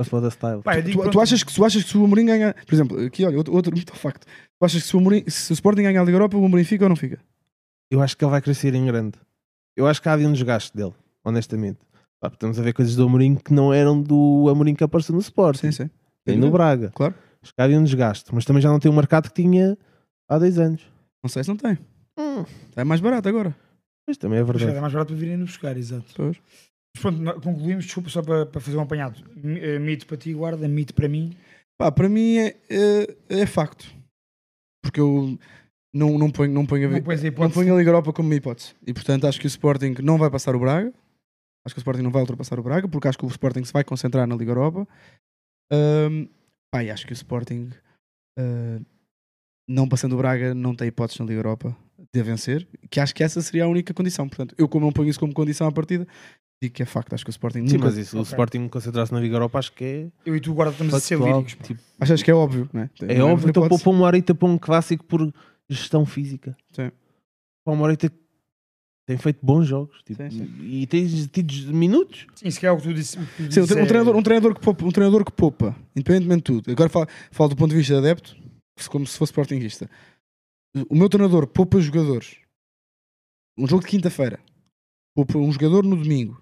[0.00, 0.62] Está foda style.
[0.62, 3.04] Pá, Tu, tu pronto, achas que, tu achas que se o Amorim ganha, por exemplo,
[3.04, 4.24] aqui olha, outro, outro facto.
[4.26, 6.64] Tu achas que se o, Amorim, se o Sporting ganha a Liga Europa, o Amorim
[6.64, 7.18] fica ou não fica?
[7.90, 9.18] Eu acho que ele vai crescer em grande.
[9.76, 10.94] Eu acho que há ali um desgaste dele,
[11.24, 11.78] honestamente.
[12.20, 15.20] Pá, estamos a ver coisas do Amorim que não eram do Amorim que apareceu no
[15.20, 15.72] Sporting.
[15.72, 15.90] Sim, sim.
[16.26, 16.90] Nem no Braga.
[16.94, 17.14] Claro.
[17.42, 18.30] Acho que há ali um desgaste.
[18.34, 19.76] Mas também já não tem o mercado que tinha
[20.28, 20.82] há dois anos.
[21.22, 21.78] Não sei se não tem.
[22.18, 22.44] Hum,
[22.76, 23.54] É mais barato agora.
[24.06, 24.70] mas também é é, verdade.
[24.76, 26.04] é mais barato para virem nos buscar, exato.
[26.14, 26.36] Pois.
[26.94, 29.22] Mas pronto, concluímos, desculpa, só para, para fazer um apanhado.
[29.44, 31.36] Eh, Mito para ti, guarda, mito para mim.
[31.78, 33.86] Pá, para mim é, é, é facto.
[34.82, 35.38] Porque eu
[35.94, 38.34] não, não ponho, não ponho, a, Não a não ponho a Liga Europa como uma
[38.34, 38.74] hipótese.
[38.86, 40.92] E portanto acho que o Sporting não vai passar o Braga.
[41.64, 43.72] Acho que o Sporting não vai ultrapassar o Braga, porque acho que o Sporting se
[43.72, 44.88] vai concentrar na Liga Europa.
[45.72, 46.26] Ahm,
[46.72, 47.70] pá, acho que o Sporting,
[48.38, 48.80] ah,
[49.68, 51.76] não passando o Braga, não tem hipótese na Liga Europa
[52.14, 52.66] de vencer.
[52.90, 54.28] Que acho que essa seria a única condição.
[54.28, 56.06] Portanto, eu, como não ponho isso como condição à partida,
[56.62, 57.12] digo que é facto.
[57.14, 57.86] Acho que o Sporting Sim, nunca.
[57.86, 58.30] mas isso, o Ok.
[58.32, 60.08] Sporting concentrar-se na Liga Europa, acho que é.
[60.24, 61.40] Eu e tu, guarda, estamos a ser factual.
[61.40, 61.66] líricos.
[61.66, 62.90] Tipo, Achas que é óbvio, não é?
[63.02, 65.32] é Não óbvio, então para uma horita para um clássico por
[65.68, 66.56] gestão física.
[66.72, 66.90] Sim.
[67.64, 68.12] Para uma horita
[69.08, 70.02] tem feito bons jogos.
[70.04, 70.62] Tipo, Sim, sim.
[70.62, 72.26] E tens tido minutos.
[72.36, 73.18] Sim, se calhar o que tu disse.
[73.18, 75.24] o que tu Sim, um, tre- um é- treinador, um, treinador que poupa, um treinador
[75.24, 76.70] que poupa, independentemente de tudo.
[76.70, 78.36] Agora falo, falo do ponto de vista de adepto,
[78.88, 79.90] como se fosse sportinguista.
[80.88, 82.36] O meu treinador poupa jogadores.
[83.58, 84.38] Um jogo de quinta-feira.
[85.16, 86.40] Poupa um jogador no domingo.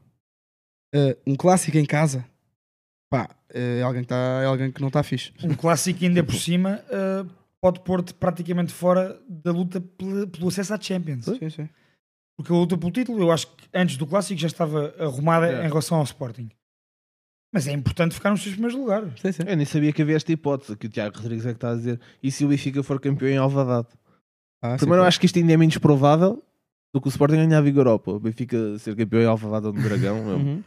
[0.95, 2.25] Uh, um clássico em casa.
[3.11, 5.33] Pá, é alguém que, tá, é alguém que não está fixe.
[5.43, 7.25] Um clássico ainda por cima eh,
[7.59, 11.25] pode pôr-te praticamente fora da luta pelo acesso à Champions.
[11.25, 11.69] Sim, sim.
[12.37, 15.65] Porque a luta pelo título, eu acho que antes do clássico já estava arrumada É.
[15.65, 16.51] em relação ao Sporting.
[17.51, 19.11] Mas é importante ficar nos seus primeiros lugares.
[19.23, 19.43] sim, sim.
[19.47, 21.75] Eu nem sabia que havia esta hipótese que o Tiago Rodrigues é que está a
[21.77, 21.99] dizer.
[22.23, 23.89] E se o Benfica for campeão em Alvalade?
[24.63, 25.09] Ah, sim, Primeiro, eu claro.
[25.09, 26.43] acho que isto ainda é menos provável
[26.95, 28.11] do que o Sporting ganhar a Viga Europa.
[28.13, 30.63] O Benfica ser campeão em Alvalade ou no Dragão Uhum.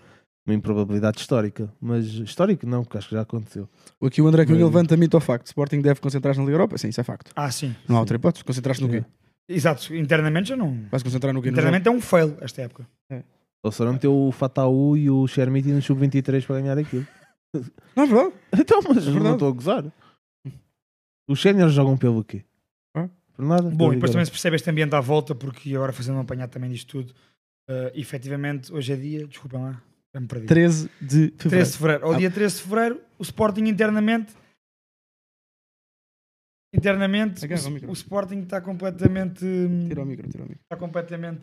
[0.45, 1.71] Uma improbabilidade histórica.
[1.79, 3.69] Mas histórico não, porque acho que já aconteceu.
[4.03, 5.47] Aqui o André Cunha Mas- levanta mito ao facto.
[5.47, 6.77] Sporting deve concentrar-se na Liga Europa.
[6.77, 7.31] Sim, isso é facto.
[7.35, 7.75] Ah, sim.
[7.87, 8.43] Não há outra hipótese.
[8.43, 9.03] Concentrar-se no quê?
[9.47, 9.93] Exato.
[9.95, 10.85] Internamente já não.
[10.89, 11.49] Vai-se concentrar no quê?
[11.49, 12.87] No Internamente é um fail esta época.
[13.63, 17.05] Ou será meter o Fataú e o Chermiti no Sub-23 para ganhar aquilo.
[17.95, 18.33] Não é verdade?
[18.57, 19.23] Então, mas É verdade.
[19.23, 19.85] não estou a gozar.
[21.27, 22.43] Os séniores jogam pelo quê?
[22.95, 23.07] Ah.
[23.35, 23.69] Por nada.
[23.69, 26.49] Bom, e depois também se percebe este ambiente à volta, porque agora fazendo um apanhado
[26.49, 27.13] também disto tudo,
[27.69, 29.81] eh, efetivamente, hoje é dia, desculpem lá,
[30.19, 30.45] me perdi.
[30.47, 31.65] 13 de 13 fevereiro.
[31.71, 32.05] de fevereiro.
[32.05, 32.17] Ao Ah.
[32.17, 34.33] dia 13 de fevereiro, o Sporting internamente.
[36.73, 39.45] Internamente, Agarra o o, o Sporting está completamente.
[39.87, 40.61] Tira o micro, tira o micro.
[40.63, 41.41] Está completamente.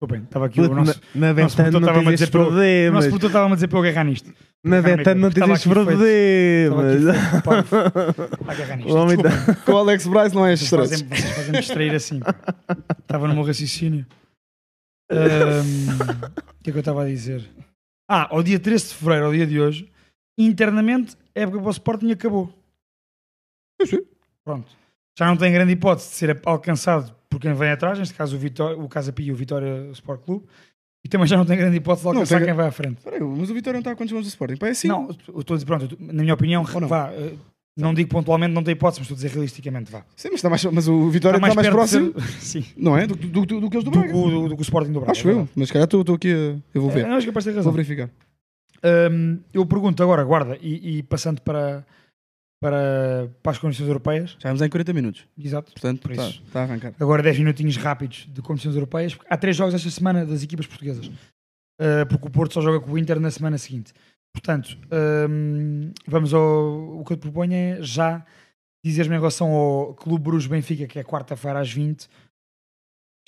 [0.00, 1.00] Desculpem, estava aqui o nosso.
[1.14, 2.92] na, na nosso Betano produtor não tens para eu- O problemas.
[2.94, 4.34] nosso produtor estava-me a dizer para eu agarrar nisto.
[4.64, 6.08] Na Betano não tens Estava problemas.
[6.08, 8.92] Estava feito para agarrar nisto.
[8.92, 12.20] O homem tá- Com o Alex Bryce não é estes vocês fazem-me distrair assim.
[13.00, 14.06] Estava no meu raciocínio.
[15.10, 17.48] Ahm, O que é que eu estava a dizer?
[18.10, 19.90] Ah, ao dia 13 de fevereiro, ao dia de hoje,
[20.38, 22.52] internamente, a época para o Sporting acabou.
[24.44, 24.68] Pronto.
[25.18, 28.38] Já não tem grande hipótese de ser alcançado por quem vem atrás, neste caso o,
[28.38, 30.46] Vitória, o Casa Pia e o Vitória Sport Clube,
[31.04, 33.02] e também já não tem grande hipótese de Não alcançar tem- quem vai à frente.
[33.02, 34.56] Peraí, mas o Vitória não está a quantos gols do Sporting?
[34.56, 34.88] Pá, é assim.
[34.88, 37.10] Não, eu estou a dizer, pronto, eu na minha opinião, vá,
[37.78, 40.04] não digo pontualmente, não tem hipótese, mas estou a dizer realisticamente, vá.
[40.16, 42.96] Sim, mas, está mais, mas o Vitória está mais, perto de próximo, ser- sim, não
[42.98, 43.06] é?
[43.06, 44.12] Do, do, do, do que eles do Braga.
[44.12, 45.12] do, que o Sporting do Braga.
[45.12, 46.58] Acho é eu, mas se calhar estou estou aqui a.
[46.74, 47.06] Eu vou ver.
[47.06, 47.72] É, acho que é ter Vou razão.
[47.72, 48.10] verificar.
[49.10, 51.84] Hum, eu pergunto agora, guarda, e, e passando para,
[52.60, 55.24] para, para as condições europeias, Já vamos em 40 minutos.
[55.38, 56.42] exato, Portanto, Por está isso.
[56.46, 56.92] está a arrancar.
[56.98, 61.10] agora 10 minutinhos rápidos de condições europeias, há três jogos esta semana das equipas portuguesas,
[61.80, 63.92] Uh, porque o Porto só joga com o Inter na semana seguinte.
[64.40, 64.78] Portanto,
[65.30, 67.00] hum, vamos ao.
[67.00, 68.24] O que eu te proponho é já
[68.84, 72.08] dizeres-me em relação ao Clube Bruges Benfica, que é quarta-feira às 20,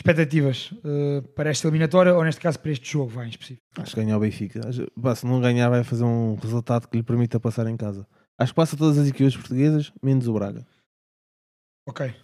[0.00, 3.62] Expectativas eh, para esta eliminatória ou neste caso para este jogo, vai em específico.
[3.76, 4.61] Acho que ganha o Benfica.
[4.72, 8.06] Se não ganhar, vai fazer um resultado que lhe permita passar em casa.
[8.38, 10.66] Acho que passa todas as equipas portuguesas, menos o Braga.
[11.86, 12.14] Ok.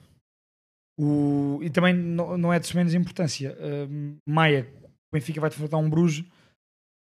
[0.99, 3.55] O- E também não, não é de menos importância.
[3.61, 3.87] eh,
[4.27, 6.25] Maia, o Benfica vai enfrentar um Bruges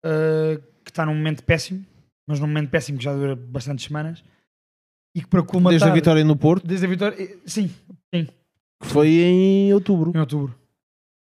[0.04, 0.60] eh,
[0.90, 1.86] que está num momento péssimo,
[2.28, 4.24] mas num momento péssimo que já dura bastantes semanas
[5.16, 7.70] e que para colmatar Desde a vitória no Porto, desde a vitória, eh, sim,
[8.14, 8.26] sim,
[8.82, 10.12] que foi em outubro.
[10.16, 10.56] em outubro.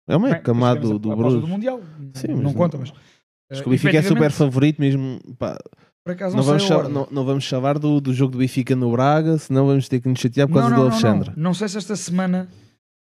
[0.08, 1.40] É uma Bem, camada do, do Bruges.
[1.40, 1.80] do Mundial.
[2.14, 2.90] Sim, não, mas não conta, mas
[3.50, 5.18] Acho eh, que o Benfica é super favorito mesmo.
[5.38, 5.56] pá,
[6.04, 6.92] Por acaso não, não, vamos sei a cha- ordem.
[6.94, 10.08] não, não vamos chavar do, do jogo do Benfica no Braga, senão vamos ter que
[10.08, 11.30] nos chatear por causa do Alexandre.
[11.36, 12.48] Não, não sei se esta semana,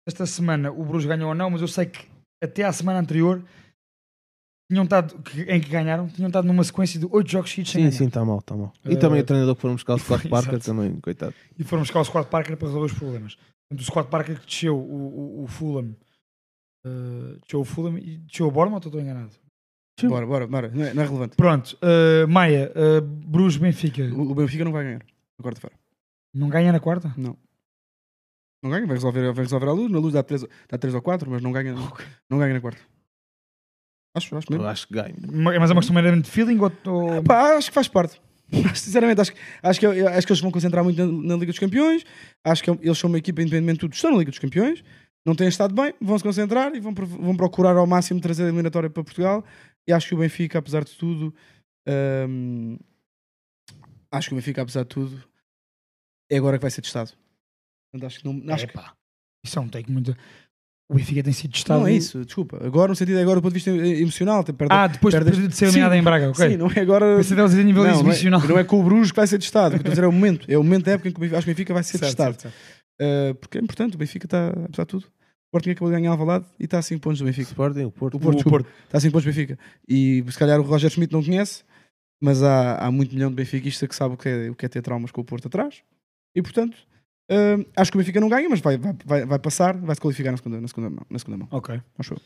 [0.07, 2.07] esta semana o Bruges ganhou ou não, mas eu sei que
[2.43, 3.43] até à semana anterior
[4.73, 5.15] tinham estado,
[5.49, 7.99] em que ganharam, tinham estado numa sequência de oito jogos seguidos sem Sim, ganhar.
[7.99, 8.73] sim, está mal, está mal.
[8.85, 10.65] E Eh, também o treinador que foram buscar o Scott Parker Exato.
[10.65, 11.35] também, coitado.
[11.59, 13.35] E foram buscar o Scott Parker para resolver os problemas.
[13.35, 15.95] Portanto, o Scott Parker que desceu o, o, o Fulham,
[16.87, 19.31] eh, desceu o Fulham e desceu o Bournemouth, ou estou enganado?
[20.05, 20.69] Bora, bora, bora.
[20.75, 21.37] Não é, não é relevante.
[21.37, 24.99] Pronto, eh, Maia, uh, Bruges Benfica, O, o Benfica não vai ganhar
[25.39, 25.77] na quarta-feira.
[26.35, 27.15] não ganha na quarta?
[27.17, 27.37] Não.
[28.65, 29.91] Não ganha, vai resolver, vai resolver a luz.
[29.91, 31.75] Na luz dá 3, dá 3 ou 4, mas não ganha,
[32.31, 32.81] não ganha na quarta.
[34.15, 34.65] Acho, acho mesmo.
[34.65, 35.15] Eu acho que ganha.
[35.21, 38.21] Ma- Mas é uma questão meramente de feeling ou, ou- Pá, acho que faz parte.
[38.77, 41.59] Sinceramente, acho, que- acho, que, acho que eles vão concentrar muito na, na Liga dos
[41.59, 42.05] Campeões.
[42.45, 44.85] Acho que eles são uma equipa, independentemente de tudo, estão na Liga dos Campeões.
[45.25, 48.47] Não têm estado bem, vão se concentrar e vão, vão procurar ao máximo trazer a
[48.47, 49.45] eliminatória para Portugal.
[49.89, 51.33] E acho que o Benfica, apesar de tudo,
[52.29, 52.77] hum,
[54.11, 55.23] acho que o Benfica, apesar de tudo,
[56.31, 57.13] é agora que vai ser testado.
[57.93, 58.73] Portanto, acho que não, acho que-
[59.47, 60.17] isso é um take muito.
[60.89, 61.81] O Benfica tem sido testado.
[61.81, 62.59] não é isso, desculpa.
[62.65, 64.45] Agora, no sentido, é agora do ponto de vista emocional.
[64.45, 66.51] tem- perde- Ah, depois perde- de, de ser eliminado Sim, em Braga, ok.
[66.51, 67.17] Sim, não é agora.
[67.17, 68.41] Pensei a nível Não, não é, exibicional.
[68.47, 69.69] não é com o Bruges que vai ser testado.
[69.77, 70.45] O que eu estou a dizer é o momento.
[70.51, 71.99] É o momento da época em que o Benfica, acho que o Benfica vai ser
[71.99, 72.41] Certo, testado.
[72.41, 73.31] certo, certo.
[73.31, 73.95] Uh, porque é importante.
[73.95, 76.83] O Benfica está, apesar de tudo, o Sporting acabou de ganhar Alvalade e está a
[76.83, 77.49] 5 pontos do Benfica.
[77.49, 78.17] Sporting, o Porto.
[78.17, 78.67] O Porto, O Porto.
[78.85, 79.59] está a 5 pontos do Benfica.
[79.89, 81.63] E se calhar o Roger Schmidt não conhece,
[82.21, 84.69] mas há, há muito milhão de benfiquista que sabe o que, é, o que é
[84.69, 85.77] ter traumas com o Porto atrás.
[86.37, 86.77] E portanto,
[87.33, 90.01] uh, acho que o Benfica não ganha, mas vai, vai, vai, vai passar, vai se
[90.01, 91.07] qualificar na segunda, na segunda mão.
[91.09, 91.49] Na segunda mão.
[91.51, 91.81] Ok.
[91.99, 92.21] Acho eu.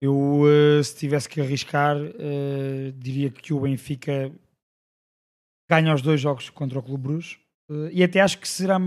[0.00, 4.30] Eu, eh, se tivesse que arriscar, eh, diria que o Benfica
[5.70, 7.38] ganha os dois jogos contra o Clube Bruges
[7.70, 8.78] eh, e até acho que será,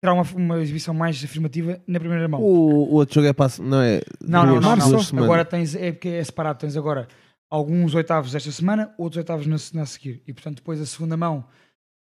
[0.00, 2.40] terá uma, uma exibição mais afirmativa na primeira mão.
[2.40, 4.00] O, o outro jogo é passo, não é?
[4.22, 5.02] não, não, duas, não, duas não.
[5.02, 5.24] semanas.
[5.28, 7.06] Agora tens, é porque é separado, tens agora
[7.50, 10.22] alguns oitavos esta semana, outros oitavos na, na seguir.
[10.26, 11.44] E portanto, depois a segunda mão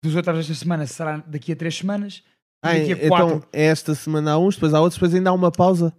[0.03, 2.23] dos oitavos desta semana será daqui a três semanas.
[2.64, 3.36] Ah, a quatro.
[3.38, 5.93] então é esta semana há uns, depois há outros, depois ainda há uma pausa.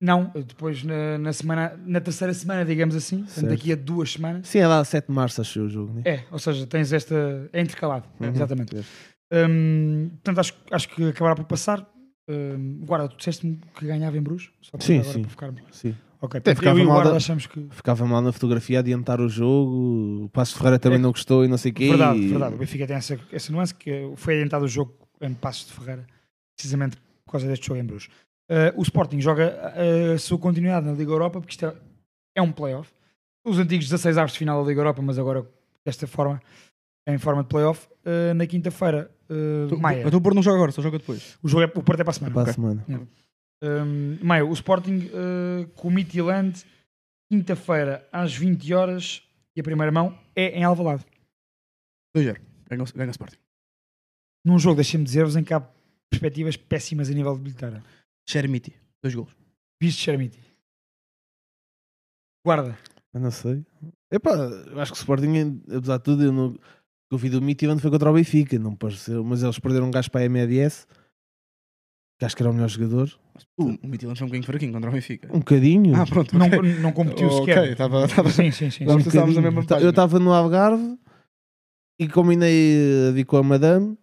[0.00, 4.48] Não, depois na, na semana, na terceira semana, digamos assim, portanto, daqui a duas semanas.
[4.48, 6.02] Sim, é lá 7 de março, acho eu o jogo, né?
[6.04, 7.48] É, ou seja, tens esta.
[7.52, 8.28] É intercalado, Uhum.
[8.28, 8.76] exatamente.
[9.32, 11.88] Hum, portanto, acho, acho que acabará por passar.
[12.28, 14.50] Hum, Guarda, tu disseste-me que ganhava em Bruges?
[14.62, 15.20] Só para Sim, agora sim.
[15.22, 15.62] para ficarmos.
[15.72, 15.94] Sim.
[16.24, 17.66] Ok, Até ficava mal Guarda achamos que.
[17.70, 20.24] Ficava mal na fotografia adiantar o jogo.
[20.24, 21.02] O Passo Ferreira também É.
[21.02, 21.88] não gostou e não sei o quê.
[21.88, 22.54] Verdade, e- verdade.
[22.54, 26.06] O Benfica tem essa, essa nuance que foi adiantado o jogo em Passos de Ferreira,
[26.56, 26.96] precisamente
[27.26, 28.08] por causa deste jogo em Bruges.
[28.50, 31.74] Uh, o Sporting joga uh, a sua continuidade na Liga Europa, porque isto é,
[32.36, 32.90] é um playoff.
[33.44, 35.46] Os antigos 16 aves de final da Liga Europa, mas agora
[35.84, 36.40] desta forma,
[37.06, 37.86] em forma de playoff.
[38.06, 40.04] Uh, na quinta-feira, uh, Maia.
[40.06, 41.36] Então o Porto não joga agora, só joga depois.
[41.42, 42.34] O, jogo é, o Porto é para a semana.
[42.34, 42.84] Para a semana.
[43.64, 46.64] Um, Maia, o Sporting uh, com o Midtjylland,
[47.30, 49.22] quinta-feira às 20 horas
[49.56, 51.04] e a primeira mão é em Alvalade.
[52.16, 52.38] 2-0.
[52.68, 53.38] Ganha, o- ganha o Sporting.
[54.44, 55.60] Num jogo, deixem-me dizer-vos, em que há
[56.10, 57.82] perspectivas péssimas a nível de bilheteira.
[58.28, 58.74] Chermiti.
[59.02, 59.34] Dois gols.
[59.80, 60.38] Visto Chermiti.
[62.44, 62.76] Guarda.
[63.12, 63.64] Eu não sei.
[64.12, 66.58] Epá, eu acho que o Sporting, apesar de tudo, eu não.
[67.12, 70.10] O vídeo do Mitty foi contra o Benfica, não pareceu, mas eles perderam um gajo
[70.10, 70.86] para a MLS,
[72.18, 73.10] que acho que era o melhor jogador.
[73.58, 75.28] O, o Midtjylland foi um bocadinho fraquinho contra o Benfica.
[75.34, 75.96] Um bocadinho.
[75.96, 76.36] Ah, pronto.
[76.38, 76.78] Não, ok.
[76.80, 77.72] não competiu sequer.
[77.72, 78.84] estava- estava- Sim, sim, sim.
[78.84, 79.66] Um mesma bocadinho.
[79.66, 79.80] página.
[79.86, 80.96] Eu estava no Algarve
[82.00, 83.98] e combinei a vir com a Madame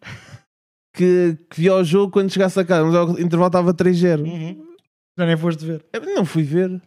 [0.94, 4.22] que, que via o jogo quando chegasse a casa, mas o intervalo estava 3-0.
[4.26, 4.76] Uhum.
[5.18, 5.86] Já nem foste ver.
[5.94, 6.82] Eu Não fui ver.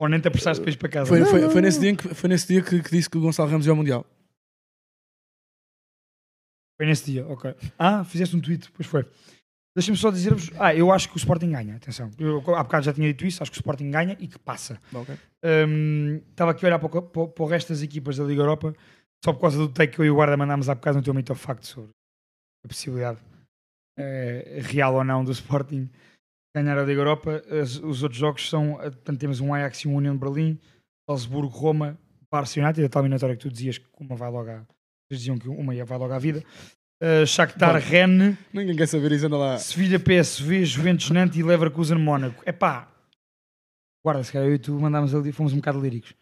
[0.00, 1.08] Ou nem te apressaste depois para casa.
[1.08, 3.18] Foi, Não, foi, não, foi nesse dia, que, foi nesse dia que, que disse que
[3.18, 4.04] o Gonçalo Ramos ia ao Mundial.
[6.76, 7.54] Foi nesse dia, ok.
[7.78, 9.06] Ah, fizeste um tweet, pois foi.
[9.74, 10.50] Deixa-me só dizer-vos.
[10.58, 11.76] Ah, eu acho que o Sporting ganha.
[11.76, 12.10] Atenção.
[12.18, 13.42] Eu há bocado já tinha dito isso.
[13.42, 14.78] Acho que o Sporting ganha e que passa.
[14.92, 15.14] Ok.
[15.66, 18.42] Hum, Estava aqui a olhar para, o- para, para o resto das equipas da Liga
[18.42, 18.74] Europa
[19.24, 21.14] só por causa do take que eu e o Guarda mandámos há bocado no teu
[21.14, 21.90] mito ao facto sobre
[22.64, 23.18] a possibilidade
[23.98, 25.88] eh, real ou não do Sporting
[26.54, 27.42] ganhar a Liga Europa.
[27.48, 30.58] As- os outros jogos são, eh, portanto, temos um Ajax e um União de Berlim,
[31.08, 31.98] Salzburgo, Roma,
[32.30, 34.54] Barça United, a tal eliminatória que tu dizias que uma vai logo à,
[35.10, 36.42] eles diziam que uma ia vai logo à vida.
[37.02, 37.88] Uh, Shakhtar, Bom.
[37.88, 39.58] Rennes, Ninguém quer saber isso, anda lá.
[39.58, 42.40] Sevilha, PSV, Juventus, Nantes e Leverkusen, Mónaco.
[42.46, 42.92] É pá,
[44.04, 46.12] Guarda, se calhar eu e tu mandámos ali, fomos um bocado líricos.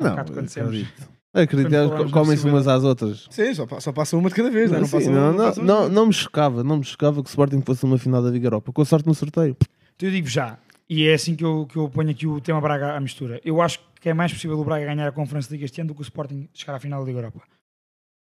[0.00, 0.86] Um Não, bocado quando dissemos.
[1.34, 2.10] acredito.
[2.10, 3.26] Comem-se umas às outras.
[3.30, 4.78] Sim, só, só passa uma de cada vez, né?
[4.78, 7.98] não, Sim, não, não, não, me chocava, não me chocava que o Sporting fosse uma
[7.98, 8.72] final da Liga Europa.
[8.72, 9.56] Com a sorte no sorteio.
[9.96, 12.60] Então eu digo já, e é assim que eu, que eu ponho aqui o tema
[12.60, 13.40] Braga à mistura.
[13.44, 15.94] Eu acho que é mais possível o Braga ganhar a Conference League este ano do
[15.94, 17.42] que o Sporting chegar à final da Liga Europa.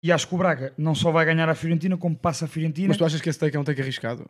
[0.04, 2.90] E acho que o Braga não só vai ganhar a Fiorentina, como passa a Fiorentina.
[2.90, 4.30] Mas tu achas que esse take é um take arriscado?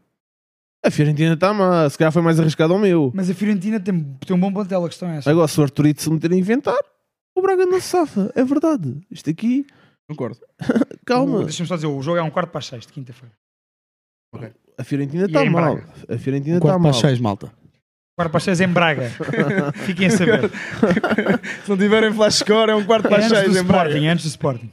[0.86, 3.12] A Fiorentina está má, se calhar foi mais arriscado ao meu.
[3.16, 5.32] Mas a Fiorentina tem, tem um bom plantel, a questão é essa.
[5.32, 6.78] Agora, se o Arturito se meter a inventar,
[7.36, 8.32] o Braga não se safa.
[8.36, 9.02] É verdade.
[9.10, 9.66] Isto aqui,
[10.08, 10.38] Concordo.
[11.08, 11.44] calma.
[11.46, 13.34] Deixa-me só dizer, o jogo é um quarto para as seis de quinta-feira.
[14.78, 15.76] A Fiorentina está é mal.
[15.76, 15.90] Braga.
[16.10, 16.92] A Fiorentina Um está quarto mal.
[16.92, 17.52] para as seis, malta.
[18.16, 19.10] Quarto para as seis em Braga.
[19.86, 20.52] Fiquem a saber.
[21.64, 23.68] Se não tiverem flash score, é um quarto para É as antes do seis em
[23.68, 23.90] Braga.
[23.90, 24.72] Sporting, é antes do Sporting.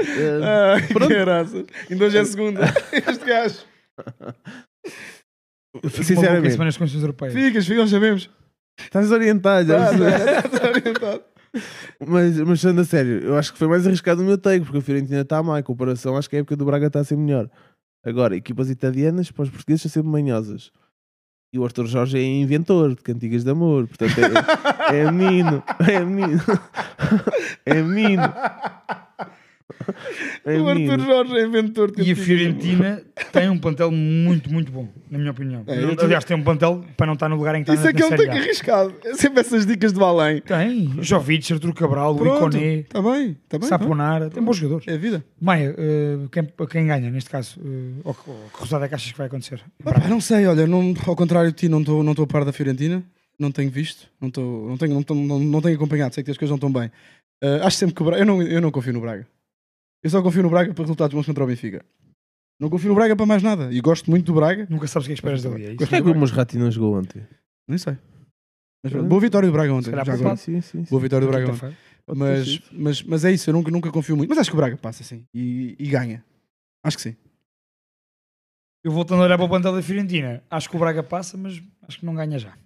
[0.00, 1.64] Ai, que graças.
[1.90, 2.60] Ainda hoje é segunda.
[2.92, 3.56] Este gajo.
[5.90, 7.34] Sinceramente, semana nas condições europeias.
[7.34, 8.30] Ficas, ficas, sabemos.
[8.80, 9.68] estás orientado.
[9.68, 10.42] já Tá, percebi.
[10.42, 11.22] tá, tá orientado.
[12.06, 14.78] Mas, mas sendo a sério, eu acho que foi mais arriscado o meu take, porque
[14.78, 15.58] a Fiorentina está má.
[15.58, 17.50] Em comparação, acho que a época do Braga está a ser melhor.
[18.04, 20.70] Agora, equipas italianas, para os portugueses, são sempre manhosas.
[21.52, 23.88] E o Arthur Jorge é inventor de cantigas de amor.
[23.88, 24.12] Portanto,
[24.92, 25.62] é, é menino.
[25.88, 26.40] É menino.
[27.64, 28.22] É menino.
[30.44, 31.00] É o Arthur.
[31.00, 31.92] Jorge é inventor.
[31.98, 32.16] E a.
[32.16, 35.64] Fiorentina tem um plantel muito, muito bom, na minha opinião.
[35.66, 37.88] É, eu Aliás, tem um plantel para não estar no lugar em que está Isso
[37.88, 38.42] é que take Série A.
[38.42, 38.94] arriscado.
[39.04, 40.40] É sempre essas dicas do além.
[40.40, 41.02] Tem.
[41.02, 42.14] Jovic, Arturo Cabral.
[42.16, 43.36] Iconé, Está bem.
[43.44, 43.68] Está bem.
[43.68, 44.30] Saponara.
[44.30, 44.86] Tem bons jogadores.
[44.88, 45.24] É a vida.
[45.40, 47.58] Maia, eh, quem, quem ganha neste caso?
[47.64, 49.60] Eh, ou, que- ou que resultado é que achas que vai acontecer?
[49.84, 52.52] Ah, não sei, olha, não, ao contrário de ti, não estou não a par da
[52.52, 53.02] Fiorentina,
[53.38, 56.30] não tenho visto, não, estou não, tenho, não, tô- não, não tenho acompanhado, sei que
[56.30, 56.90] as coisas não estão bem.
[57.42, 59.26] Ah, acho sempre que o Braga, eu não, eu não confio no Braga.
[60.02, 61.84] Eu só confio no Braga para resultados bons contra o Benfica.
[62.60, 63.72] Não confio no Braga para mais nada.
[63.72, 65.64] E gosto muito do Braga, Nunca sabes o que é que esperas dali.
[65.64, 65.76] É isso?
[65.78, 67.26] Porquê é que o Mosrati não jogou ontem?
[67.66, 67.96] nem sei.
[68.82, 69.90] Mas, pronto, boa vitória do Braga ontem.
[69.90, 70.36] Já agora.
[70.36, 70.90] Sim, sim, sim.
[70.90, 71.76] Boa vitória do Braga ontem.
[72.16, 74.30] Mas, mas, mas é isso, eu nunca, nunca confio muito.
[74.30, 75.26] Mas acho que o Braga passa sim.
[75.34, 76.24] E, e ganha.
[76.82, 77.16] Acho que sim.
[78.82, 81.60] Eu voltando a olhar para o plantel da Fiorentina, acho que o Braga passa, mas
[81.82, 82.56] acho que não ganha já.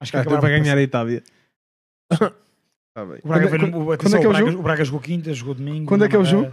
[0.00, 0.82] Acho que Ah, então vai ganhar a.
[0.82, 1.22] Itália.
[3.02, 3.20] Está bem.
[3.24, 4.58] O Braga, Quando é- foi quando- atenção, quando é que é o o Braga- jogo?
[4.58, 5.86] O Braga jogou quinta, jogou domingo.
[5.86, 6.52] Quando é que é o jogo?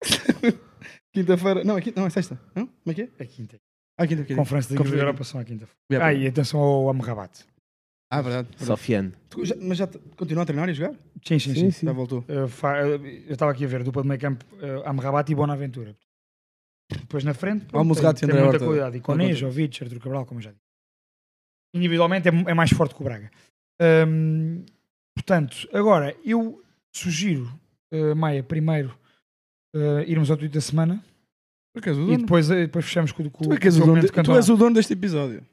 [1.12, 1.64] Quinta-feira.
[1.64, 2.38] Não, é, quinta, não, é sexta.
[2.54, 2.66] Não?
[2.66, 3.08] Como é que é?
[3.18, 3.56] É quinta.
[3.96, 4.34] Ah, quinta, quinta.
[4.40, 5.02] Conferência de Liga da.
[5.02, 5.68] Europa são à quinta.
[5.90, 7.44] Yeah, Ah, e atenção ao Amrabat.
[8.10, 8.48] Ah, verdade.
[8.48, 8.66] verdade.
[8.66, 9.12] Sofiane.
[9.62, 10.94] Mas já continua a treinar e a jogar?
[11.24, 11.70] Sim, sim, sim.
[11.70, 11.86] Sim.
[11.86, 12.24] Já voltou.
[12.28, 12.96] Eu fa- eu
[13.32, 15.96] estava aqui a ver dupla de meio campo uh, Amrabat e Bonaventura.
[16.90, 18.64] Depois na frente, pronto, Almozgatti tem, e tem muita Horta.
[18.66, 18.96] qualidade.
[18.96, 19.32] Não conta.
[19.34, 20.62] Jovic, Artur Cabral, como eu já disse.
[21.74, 23.30] Individualmente é, é mais forte que o Braga.
[24.06, 24.64] Hum,
[25.14, 26.62] portanto, agora eu
[26.94, 27.46] sugiro,
[27.92, 28.96] uh, Maia, primeiro
[29.74, 31.02] uh, irmos ao tweet da semana
[31.74, 32.18] Tu é que és o e dono.
[32.18, 34.08] depois, uh, depois fechamos com, com, Tu é que és com o o dono, de-
[34.22, 35.44] tu és o dono deste episódio.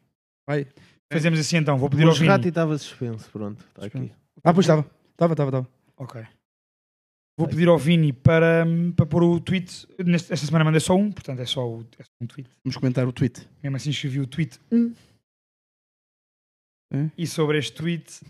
[0.47, 0.67] Vai.
[1.11, 2.27] Fazemos assim então, vou pedir O ao Vini.
[2.27, 3.29] Mosrati estava suspenso.
[3.31, 4.11] Pronto, está aqui.
[4.43, 4.81] Ah, pois estava.
[5.11, 5.69] Estava, estava, estava.
[5.97, 6.23] Ok.
[7.37, 9.87] Vou pedir ao Vini para, hum, para pôr o tweet.
[10.05, 12.49] Neste- Esta semana mandei só um, portanto é só, o, é só um tweet.
[12.63, 13.47] Vamos comentar o tweet.
[13.63, 14.93] Mesmo assim escrevi o tweet 1.
[16.93, 17.09] É?
[17.17, 18.21] E sobre este tweet,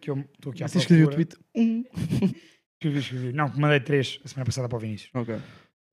[0.00, 1.36] que eu estou aqui à Você escreveu o tweet?
[1.54, 1.84] Um.
[2.78, 3.32] Escrevi, escrevi.
[3.32, 5.10] Não, mandei três a semana passada para o Vinícius.
[5.14, 5.34] Ok.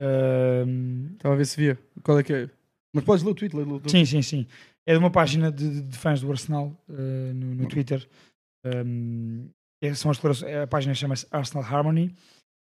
[0.01, 1.79] Ahm, Estava a ver se via.
[2.03, 2.49] Qual é que é?
[2.93, 4.47] Mas podes ler o tweet, lê, lê sim, sim, sim.
[4.85, 8.05] É de uma página de, de fãs do Arsenal eh, no, no Twitter.
[8.65, 9.47] Ahm,
[9.81, 12.13] é- são as declarações, a página chama-se Arsenal Harmony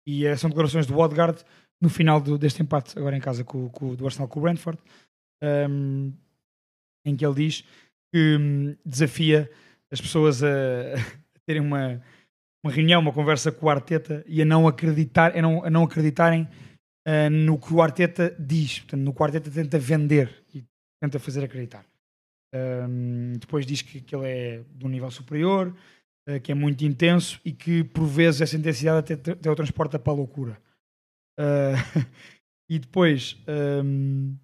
[0.07, 1.45] e eh, são declarações do Odegaard
[1.81, 4.79] no final do- deste empate, agora em casa com, com- do Arsenal com o Brentford,
[5.43, 6.13] ahm,
[7.05, 7.63] em que ele diz
[8.13, 9.51] que hum, desafia
[9.93, 12.03] as pessoas a, a terem uma,
[12.65, 15.85] uma reunião, uma conversa com o Arteta e a não, acreditar, a não, a não
[15.85, 16.49] acreditarem
[17.07, 20.63] ah, no que o Arteta diz, portanto, no que o Arteta tenta vender e
[21.03, 21.87] tenta fazer acreditar.
[22.55, 25.75] Ahm, depois diz que, que ele é de um nível superior,
[26.29, 29.99] ah, que é muito intenso e que por vezes essa intensidade até, até o transporta
[29.99, 30.61] para a loucura.
[31.39, 31.73] Ah,
[32.69, 34.35] e depois ahm,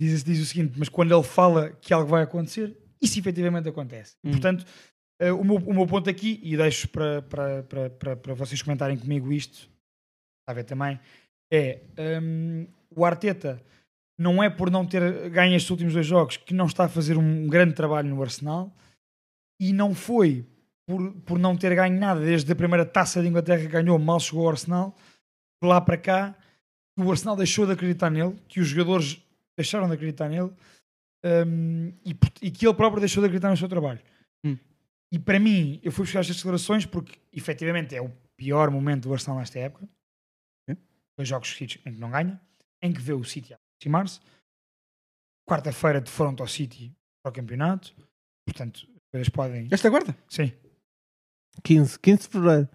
[0.00, 4.16] diz, diz o seguinte: mas quando ele fala que algo vai acontecer, isso efetivamente acontece.
[4.24, 4.30] Hum.
[4.30, 4.64] Portanto,
[5.20, 8.62] ah, o, meu, o meu ponto aqui, e deixo para, para, para, para, para vocês
[8.62, 9.68] comentarem comigo isto,
[10.40, 10.98] está a ver também,
[11.52, 11.80] é
[12.22, 13.62] hum, o Arteta
[14.18, 17.18] não é por não ter ganho estes últimos dois jogos que não está a fazer
[17.18, 18.72] um grande trabalho no Arsenal
[19.60, 20.46] e não foi
[20.86, 24.20] por, por não ter ganho nada desde a primeira taça de Inglaterra que ganhou, mal
[24.20, 24.96] chegou ao Arsenal,
[25.62, 26.34] de lá para cá,
[26.96, 29.22] que o Arsenal deixou de acreditar nele, que os jogadores
[29.56, 30.50] deixaram de acreditar nele
[31.24, 34.00] hum, e, e que ele próprio deixou de acreditar no seu trabalho.
[34.44, 34.56] Hum.
[35.12, 39.12] E para mim, eu fui buscar estas declarações porque efetivamente é o pior momento do
[39.12, 39.88] Arsenal nesta época.
[40.68, 40.76] É.
[41.16, 42.40] Dois jogos seguidos em que não ganha,
[42.82, 44.20] em que vê o City a aproximar-se.
[45.48, 46.92] Quarta-feira de frente ao City
[47.22, 47.94] para o campeonato.
[48.46, 49.68] Portanto, Vocês podem.
[49.70, 50.16] Esta guarda?
[50.28, 50.52] Sim.
[51.62, 52.68] 15, 15 de fevereiro.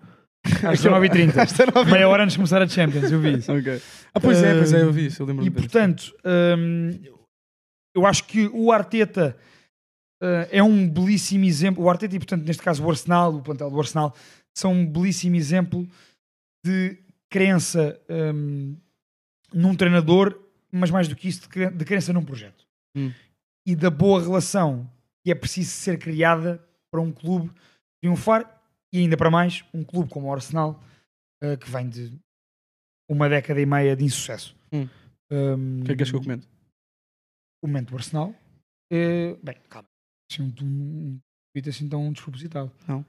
[0.46, 1.36] Às 19h30.
[1.38, 1.92] Esta não vi.
[1.92, 3.52] Meia hora antes de começar a Champions, eu vi isso.
[3.52, 3.82] Ok.
[4.14, 5.22] Ah, pois é, pois é, eu vi isso.
[5.22, 6.92] Eu lembro E portanto, hum,
[7.98, 9.36] eu acho que o Arteta
[10.22, 11.84] uh, é um belíssimo exemplo.
[11.84, 14.16] O Arteta e, portanto, neste caso, o Arsenal, o plantel do Arsenal,
[14.56, 15.88] são um belíssimo exemplo
[16.66, 16.98] de
[17.30, 18.76] crença hum,
[19.54, 20.40] num treinador,
[20.72, 22.66] mas mais do que isso, de cre- de crença num projeto.
[22.96, 23.12] Hum.
[23.66, 24.90] E da boa relação
[25.24, 27.52] que é preciso ser criada para um clube
[28.02, 28.62] triunfar
[28.94, 30.82] e ainda para mais um clube como o Arsenal,
[31.44, 32.14] uh, que vem de
[33.10, 34.56] uma década e meia de insucesso.
[34.72, 34.88] Hum.
[35.30, 36.48] Um, O que é que queres que eu comente?
[37.68, 38.34] Momento do Arsenal.
[38.92, 39.88] É, bem, calma.
[40.32, 41.20] Assim, um,
[41.54, 42.72] tweet assim tão despropositado.
[42.88, 43.06] Não,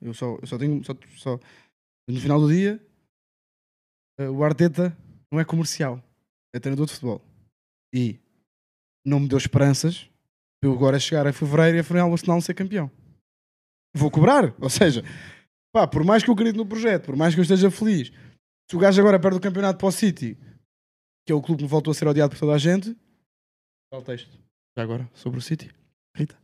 [0.00, 0.82] Eu só, eu só tenho.
[0.84, 1.40] Só, só-
[2.08, 2.80] no final do dia,
[4.18, 4.96] eh, o Arteta
[5.30, 6.02] não é comercial,
[6.54, 7.22] é treinador de futebol.
[7.94, 8.18] E
[9.06, 10.08] não me deu esperanças
[10.62, 12.90] eu agora chegar a fevereiro e afinal o Arsenal não ser campeão.
[13.94, 15.02] Vou cobrar, ou seja,
[15.72, 18.10] pá, por mais que eu acredite no projeto, por mais que eu esteja feliz,
[18.68, 20.36] se o gajo agora perde o campeonato para o City,
[21.26, 22.96] que é o clube que voltou a ser odiado por toda a gente,
[23.96, 24.30] o texto.
[24.76, 25.70] Já agora, sobre o City.
[26.14, 26.36] Rita.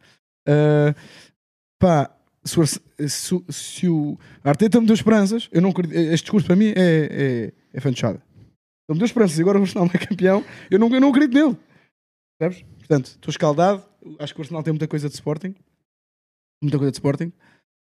[0.48, 0.94] Uh,
[1.78, 6.46] pá, se o, se, se o Arteta me deu esperanças, eu não acredito, este discurso
[6.46, 8.22] para mim é, é, é fanchada.
[8.88, 11.10] Ele me deu esperanças e agora o Arsenal não é campeão, eu não, eu não
[11.10, 11.56] acredito nele.
[12.38, 12.66] Percebes?
[12.78, 13.84] Portanto, estou escaldado.
[14.18, 15.54] Acho que o Arsenal tem muita coisa de Sporting.
[16.62, 17.32] Muita coisa de Sporting.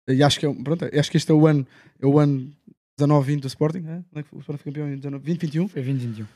[0.09, 1.65] E acho que, é, pronto, acho que este é o ano,
[1.99, 2.53] é o ano
[2.99, 3.79] 19-20 do Sporting.
[3.79, 4.03] É?
[4.11, 5.67] Não é que o Sporting foi campeão em 19, 20-21?
[5.69, 6.27] Foi 2021.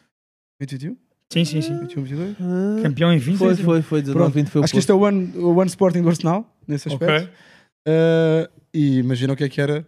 [0.61, 0.97] 20-21?
[1.33, 1.79] Sim, sim, sim.
[1.79, 2.81] 21-22?
[2.81, 3.37] Campeão em 20.
[3.37, 4.01] Foi, foi, foi.
[4.01, 6.09] 19, Pronto, 20 foi o Acho que este é o ano, o ano Sporting do
[6.09, 7.29] Arsenal, nesse aspecto.
[7.87, 9.87] Uh, e imagina o que é que era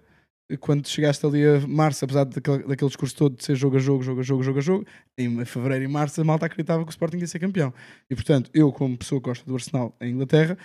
[0.60, 4.04] quando chegaste ali a março, apesar daquele, daquele discurso todo de ser jogo a jogo,
[4.04, 4.86] jogo a jogo, jogo a jogo,
[5.18, 7.74] em fevereiro e março a malta acreditava que o Sporting ia ser campeão.
[8.10, 10.58] E portanto, eu, como pessoa que gosta do Arsenal em Inglaterra,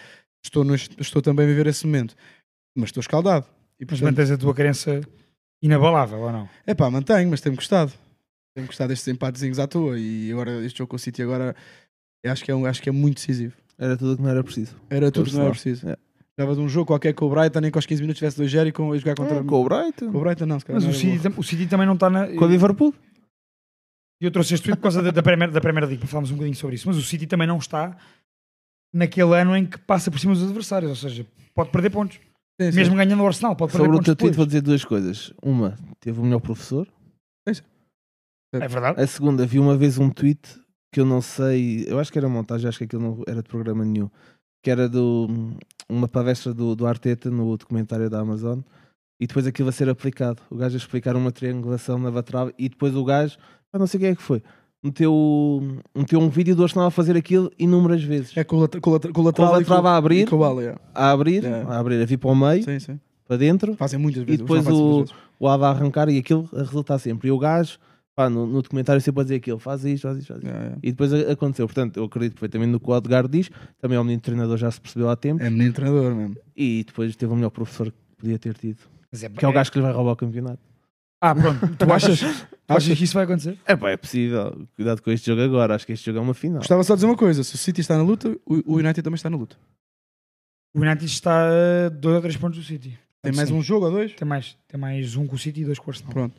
[0.45, 2.15] estou, neste- estou também a viver esse momento.
[2.77, 3.47] Mas estou escaldado.
[3.79, 5.01] E Mas portanto, mantens a tua crença
[5.63, 6.49] inabalável ou não?
[6.67, 7.93] é pá, mantenho, mas tem-me gostado.
[8.55, 9.99] Tem-me gostado destes empatezinhos à toa.
[9.99, 11.55] E agora, este jogo com o City agora,
[12.27, 13.55] acho que é, um, acho que é muito decisivo.
[13.79, 14.77] Era tudo o que não era preciso.
[14.91, 15.89] Era tudo que não era preciso.
[15.89, 15.97] É.
[16.37, 18.69] Dava de um jogo qualquer com o Brighton, nem com os 15 minutos tivesse 2-0
[18.69, 20.11] e com, a jogar contra É, com o Brighton.
[20.11, 22.09] com o Brighton, não, se calhar Mas não o City, o City também não está
[22.09, 22.29] na.
[22.29, 22.95] Com o Liverpool.
[24.21, 26.57] Eu trouxe este tweet por causa da, da, Premier, da League, para falarmos um bocadinho
[26.57, 26.87] sobre isso.
[26.87, 27.97] Mas o City também não está
[28.93, 30.91] naquele ano em que passa por cima dos adversários.
[30.91, 32.19] Ou seja, pode perder pontos.
[32.61, 32.77] Sim, sim.
[32.77, 35.33] Mesmo ganhando o Arsenal, pode perder Sobre o pontos teu tweet vou dizer duas coisas.
[35.43, 36.87] Uma, teve o melhor professor.
[38.53, 39.01] É verdade.
[39.01, 40.41] A segunda, vi uma vez um tweet
[40.93, 43.49] que eu não sei, eu acho que era montagem, acho que aquilo não era de
[43.49, 44.11] programa nenhum,
[44.63, 45.29] que era do
[45.89, 48.59] uma palestra do, do Arteta no documentário da Amazon
[49.21, 50.41] e depois aquilo a ser aplicado.
[50.51, 53.37] O gajo a explicar uma triangulação na batrava e depois o gajo,
[53.73, 54.43] ah, não sei quem é que foi,
[54.83, 55.61] meteu,
[55.97, 58.37] meteu um vídeo do Arsenal a fazer aquilo inúmeras vezes.
[58.37, 58.61] É com o
[59.23, 60.45] lateral a e e abrir, com o
[60.95, 61.63] a abrir, É.
[61.63, 63.01] a abrir, a vir para o meio, Sim, sim.
[63.27, 64.41] para dentro, Fazem muitas E vezes.
[64.41, 65.05] depois Arsenal faz o-
[65.39, 67.29] o Ava a arrancar e aquilo a resultar sempre.
[67.29, 67.79] E o gajo,
[68.21, 70.53] pá, no, no documentário sempre a dizer aquilo, faz isto, faz isto, faz isto.
[70.53, 70.77] Yeah.
[70.83, 71.67] E depois a- aconteceu.
[71.67, 73.51] Portanto, eu acredito perfeitamente no que o Odegaard diz.
[73.81, 75.43] Também o menino treinador já se percebeu há tempo.
[75.43, 76.37] É menino treinador mesmo.
[76.57, 78.79] E depois teve o melhor professor que podia ter tido.
[79.11, 80.61] Mas é, Que é o gajo que lhe vai roubar o campeonato.
[81.23, 81.77] Ah, pronto.
[81.77, 83.59] Tu achas, tu achas que isso vai acontecer?
[83.67, 84.67] É pá, é possível.
[84.77, 85.75] Cuidado com este jogo agora.
[85.75, 86.59] Acho que este jogo é uma final.
[86.59, 89.03] Gostava só de dizer uma coisa: se o City está na luta, o o United
[89.03, 89.57] também está na luta.
[90.75, 92.99] O United está a dois ou três pontos do City.
[93.23, 93.55] Tem mais Sim.
[93.57, 94.15] um jogo ou dois?
[94.15, 96.13] Tem mais, tem mais um com o City e dois com o Arsenal.
[96.13, 96.35] Pronto.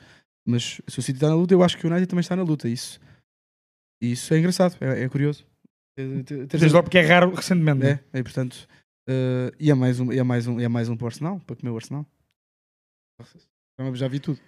[0.48, 2.44] Mas se o City está na luta, eu acho que o United também está na
[2.44, 2.68] luta.
[2.68, 3.00] Isso,
[4.02, 5.46] isso é engraçado, é, é curioso.
[5.96, 7.86] Desde logo porque é raro recentemente.
[7.86, 8.68] É, é portanto.
[9.08, 11.08] eh, e é mais um, e é mais um, e é mais um para o
[11.08, 12.06] Arsenal, para comer o Arsenal.
[13.96, 14.40] Já- vi tudo.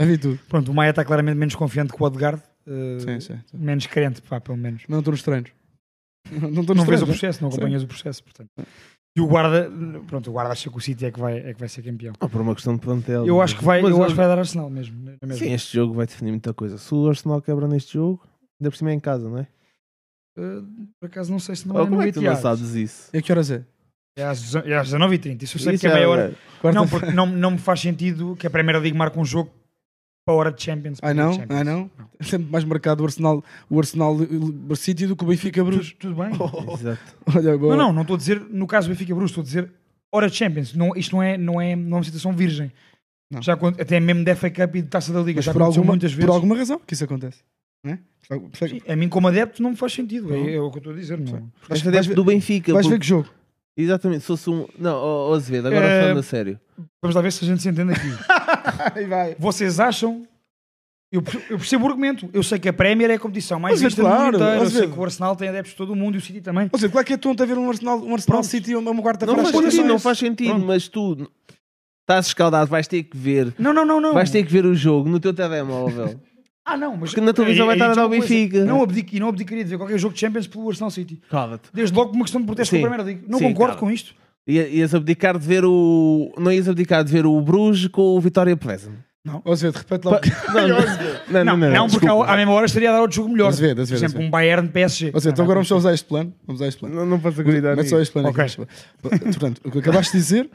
[0.00, 0.38] Já vi tudo.
[0.48, 2.42] Pronto, o Maia está claramente menos confiante que o Odegaard.
[2.66, 3.40] eh, Sim, sim.
[3.46, 3.56] sim.
[3.58, 4.82] Menos crente, pá, pelo menos.
[4.82, 5.50] Mas não estou nos treinos.
[6.30, 7.06] Não Não nos vês o treinos.
[7.06, 8.48] processo, não acompanhas o processo, portanto.
[9.14, 9.70] E o guarda,
[10.06, 12.14] pronto, o guarda acha que o City é que vai, é que vai ser campeão.
[12.18, 13.26] Ah, por uma questão de plantel.
[13.26, 14.96] Eu acho que vai, eu acho que vai dar Arsenal mesmo.
[15.04, 15.34] na mesma.
[15.34, 16.78] Sim, este jogo vai definir muita coisa.
[16.78, 18.26] Se o Arsenal quebra neste jogo,
[18.58, 19.46] ainda por cima é em casa, não é?
[20.38, 20.62] Eh,
[20.98, 22.74] por acaso não sei se não Ou é no como é que tu não sabes
[22.74, 23.10] isso?
[23.12, 23.64] E a que horas é?
[24.16, 25.42] É às, é às 19h30.
[25.42, 26.34] Isso eu sei Isso que é é, meia hora.
[26.74, 29.50] Não, porque não, não me faz sentido que a Primeira Liga marque um jogo
[30.24, 30.98] para a hora de Champions.
[31.14, 31.44] Não?
[31.48, 31.90] Ai não?
[32.18, 35.92] É sempre mais marcado o Arsenal, o Arsenal eh, City do que o Benfica Bruges.
[35.98, 36.32] Tudo, tudo bem.
[36.74, 37.16] Exato.
[37.34, 37.76] Olha, boa.
[37.76, 39.72] Não, não, não estou a dizer, no caso do Benfica Bruges, estou a dizer
[40.12, 40.74] hora de Champions.
[40.74, 42.70] Não, isto não é, não, é, não é uma situação virgem.
[43.32, 43.40] Não.
[43.42, 45.38] Já quando- até mesmo da FA Cup e de Taça da Liga.
[45.38, 46.26] Mas já por aconteceu alguma, muitas vezes.
[46.26, 47.38] por alguma razão que isso acontece.
[47.84, 47.98] Não é?
[48.68, 50.28] Sim, a mim, como adepto, não me faz sentido.
[50.28, 50.36] Não.
[50.36, 51.18] É, é o que eu estou a dizer.
[51.18, 51.50] Não.
[51.68, 52.72] Vais, adepto ver, do Benfica.
[52.72, 53.28] vais ver porque- que jogo.
[53.76, 54.68] Exatamente, se fosse um.
[54.78, 56.60] Não, ó, Azevedo, agora É, falando a sério.
[57.02, 58.08] Vamos lá ver se a gente se entende aqui.
[58.94, 59.36] Ai, vai.
[59.36, 60.22] Vocês acham
[61.10, 62.30] Eu, eu percebo o argumento.
[62.32, 64.36] Eu sei que a Premier é a competição mais Mas é vista do claro, mundo
[64.36, 64.62] inteiro.
[64.62, 66.70] Eu sei que o Arsenal tem adeptos de todo o mundo e o City também.
[66.72, 68.46] Ou seja, claro que é tonto haver um Arsenal, um Arsenal Pronto.
[68.46, 70.66] City uma, uma quarta Não faz sentido, não faz sentido, Pronto.
[70.66, 71.30] mas tu
[72.02, 73.52] estás escaldado, vais ter que ver.
[73.58, 74.14] Não, não, não, não.
[74.14, 76.20] Vais ter que ver o jogo no teu telemóvel.
[76.64, 77.10] Ah, não, mas.
[77.10, 78.08] Porque na televisão vai estar a dar o.
[78.08, 78.64] Benfica.
[78.64, 81.20] Não abdico, e não abdicaria de ver qualquer jogo de Champions pelo Arsenal City.
[81.28, 81.68] Cala-te.
[81.74, 82.80] Desde logo por uma questão de protesto Sim.
[82.80, 83.26] com a Primeira Liga.
[83.28, 83.80] Não Sim, concordo claro.
[83.80, 84.14] com isto.
[84.48, 86.32] Ia- Ias abdicar de ver o.
[86.38, 88.92] Não ias abdicar de ver o Bruges com o Vitória Plesen.
[89.44, 90.20] Ou seja, de repente lá.
[91.44, 93.48] Não, Não, não, porque ao- à mesma hora estaria a dar outro jogo melhor.
[93.48, 94.26] Azevedo, Por Azevedo, exemplo, Azevedo.
[94.26, 95.10] um Bayern PSG.
[95.14, 96.34] Ou seja, então agora vamos só usar este plano.
[96.44, 96.94] Vamos usar este plano.
[96.96, 98.44] Não, não posso acreditar Mete só este plano Ok.
[98.44, 98.56] aqui.
[99.00, 100.50] Portanto, o que acabaste de dizer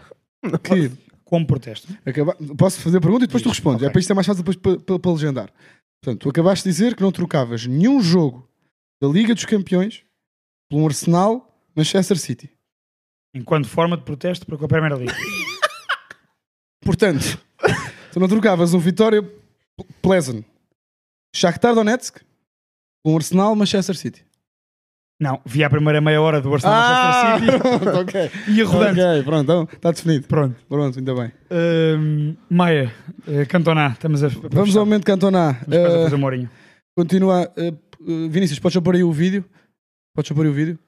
[0.64, 0.92] que
[1.24, 1.88] Como protesto.
[2.06, 2.36] acaba...
[2.58, 3.84] posso fazer a pergunta e depois tu respondes.
[3.84, 5.50] É para isto ser mais fácil depois para, para, para legendar.
[6.04, 8.48] Portanto, tu acabaste de dizer que não trocavas nenhum jogo
[9.02, 10.04] da Liga dos Campeões
[10.70, 12.50] por um Arsenal Manchester City.
[13.38, 15.14] Enquanto forma de protesto para com a Primeira Liga.
[16.84, 17.40] Portanto,
[18.12, 19.22] tu não trocavas um Vitória
[20.02, 20.44] Pleasant
[21.36, 22.20] Shakhtar Donetsk
[23.04, 24.26] por um Arsenal Manchester City.
[25.20, 27.80] Não, vi a primeira meia hora do Arsenal Ah, Manchester City.
[27.80, 28.32] pronto, ok.
[28.56, 29.02] Ia rodando.
[29.02, 30.28] Ok, pronto, então está definido.
[30.28, 30.56] Pronto.
[30.70, 31.32] Pronto, ainda bem.
[31.52, 32.94] Hum, Maia,
[33.28, 34.28] eh, Cantona, estamos a.
[34.28, 35.06] Vamos ao momento
[35.38, 36.50] a Eh, fazer.
[36.96, 37.52] Continua.
[37.58, 37.74] eh,
[38.30, 39.44] Vinícius, podes pôr aí o vídeo?
[40.16, 40.80] Podes pôr aí o vídeo?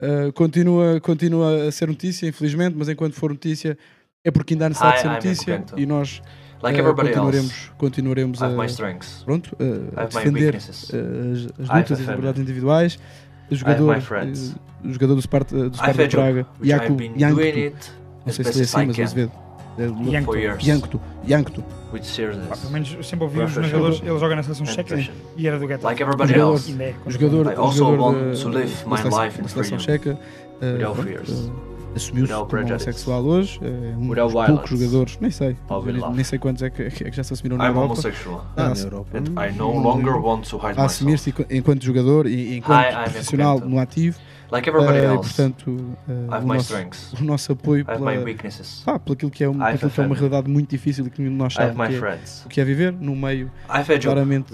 [0.00, 3.78] Eh, continua, continua a ser notícia, infelizmente, mas enquanto for notícia
[4.22, 6.22] é porque ainda há necessidade de ser I'm notícia e nós
[6.62, 10.60] Like everybody continuaremos, else, continuaremos a, pronto, I a defender eh, as,
[11.60, 12.98] as lutas e as liberdades individuais.
[13.50, 14.00] Jogador,
[14.84, 16.96] jogador do Sparta, do Sparta Praga, Jankto.
[17.00, 17.92] it
[18.24, 19.45] Não sei se lê as assim, mas Azevedo.
[21.26, 21.64] Jankto.
[21.92, 22.58] with seriousness.
[22.60, 25.12] Pelo menos eu sempre ouvi os jogadores, ele joga na seleção and checa passion.
[25.36, 25.84] e era do Getafe.
[25.84, 26.72] Like everybody Jogador- else,
[27.08, 29.78] jogador, I also jogador want da- to live da my seleção- life in da seleção
[29.78, 29.78] freedom,
[30.14, 30.18] checa
[31.96, 33.60] assumiu-se como prejudice, homossexual hoje.
[33.62, 35.56] É um dos poucos jogadores, nem sei,
[36.14, 37.84] nem sei quantos é que, é que já se assumiram na I'm Europa.
[37.92, 39.18] homosexual, Ah, na Europa.
[39.18, 43.10] and I no longer want to hide a assumir-se enqu- enquanto jogador e enquanto I'm
[43.10, 44.18] profissional no ativo.
[44.48, 45.76] Like everybody eh, e, else, portanto,
[46.08, 47.12] eh, I have o, my nosso, strengths.
[47.20, 48.16] o nosso apoio I have my pela,
[49.00, 51.20] pelo aquilo que é, um, I aquilo que é uma realidade muito difícil e que
[51.20, 52.44] nenhum de nós I have sabe que é, friends.
[52.44, 54.52] o que é viver num meio I claramente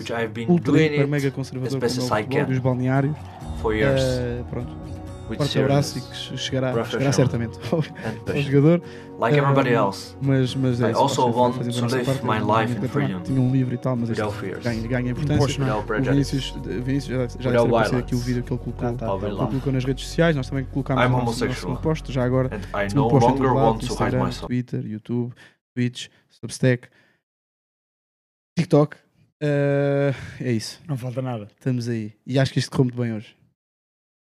[0.49, 3.16] ultra, mega conservador como é o I futebol e os balneários.
[3.61, 4.72] for years Eh, pronto,
[5.37, 8.83] forte abraço e que chegará, chegará certamente ao, ao jogador.
[9.18, 12.59] Like everybody else, Mas, mas é I isso, also want to live parte, my eu
[12.59, 15.62] life in também freedom, Tinha um livro e tal, mas fears, ganha, ganha importância.
[15.62, 15.74] É?
[15.74, 16.03] O.
[16.03, 16.51] Vinícius,
[16.83, 19.26] Vinícius já, já deve aparecido aqui o vídeo que ele colocou, Tá, tá.
[19.26, 20.35] Ele colocou nas redes sociais.
[20.35, 22.51] Nós também colocámos no nosso, post já agora.
[22.95, 24.47] No post em longer todo lado, want to hide Instagram, myself.
[24.47, 25.35] Twitter, YouTube,
[25.76, 26.89] Twitch, Substack,
[28.59, 28.97] TikTok.
[29.43, 30.80] Eh, é isso.
[30.87, 31.49] Não falta nada.
[31.57, 32.12] Estamos aí.
[32.24, 33.37] E acho que isto correu muito bem hoje.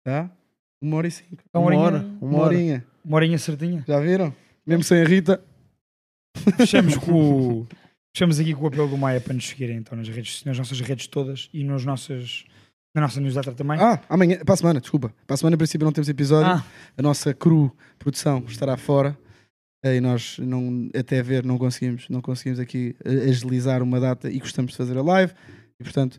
[0.04, 0.30] Tá?
[0.84, 1.42] Uma hora e cinco.
[1.52, 2.84] Uma Uma horinha, hora, Uma uma horinha.
[3.04, 3.84] uma horinha certinha.
[3.88, 4.34] Já viram?
[4.66, 5.40] Mesmo sem a Rita.
[6.56, 7.66] Fechamos, com o-
[8.14, 10.80] fechamos aqui com o apelo do Maia para nos seguirem então nas, redes, nas nossas
[10.80, 12.44] redes todas e nos nossos,
[12.94, 13.78] na nossa newsletter também.
[13.80, 15.12] Ah, amanhã, para a semana, desculpa.
[15.26, 16.50] Para a semana, em princípio, não temos episódio.
[16.52, 16.64] Ah,
[16.96, 19.16] A nossa cru produção estará fora.
[19.86, 24.38] E nós, não, até ver, não conseguimos, não conseguimos aqui eh, agilizar uma data e
[24.38, 25.32] gostamos de fazer a live.
[25.78, 26.18] E, portanto,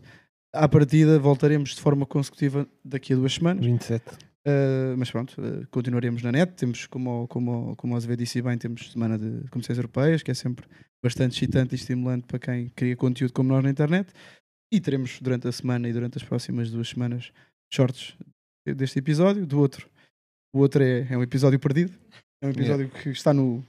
[0.54, 3.66] à partida, voltaremos de forma consecutiva daqui a duas semanas.
[3.66, 4.04] 27.
[4.46, 6.52] Uh, mas pronto, uh, continuaremos na net.
[6.52, 10.34] Temos, como, como, como o Azevedo disse bem, temos semana de competições europeias, que é
[10.34, 10.66] sempre
[11.02, 14.12] bastante excitante e estimulante para quem cria conteúdo como nós na internet.
[14.72, 17.32] E teremos durante a semana e durante as próximas duas semanas
[17.72, 18.16] shorts
[18.64, 19.44] deste episódio.
[19.44, 19.88] Do outro,
[20.54, 21.92] o outro é, é um episódio perdido.
[22.40, 23.64] É um episódio que está no.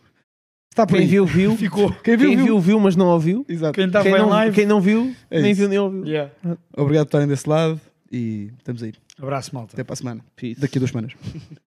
[0.71, 1.09] Está por Quem aí.
[1.09, 1.55] viu, viu.
[1.57, 1.91] ficou.
[2.03, 2.45] Quem viu, Quem viu.
[2.45, 3.43] viu, viu, mas não ouviu.
[3.49, 3.73] Exato.
[3.73, 4.55] Quem estava Quem em não, live.
[4.55, 5.61] quem não viu, É nem isso.
[5.61, 6.05] viu nem ouviu.
[6.05, 6.31] Yeah.
[6.75, 7.81] Obrigado por estarem desse lado
[8.11, 8.93] e estamos aí.
[9.19, 9.75] Abraço, malta.
[9.75, 10.25] Até para a semana.
[10.35, 10.59] Peace.
[10.59, 11.13] Daqui a duas semanas.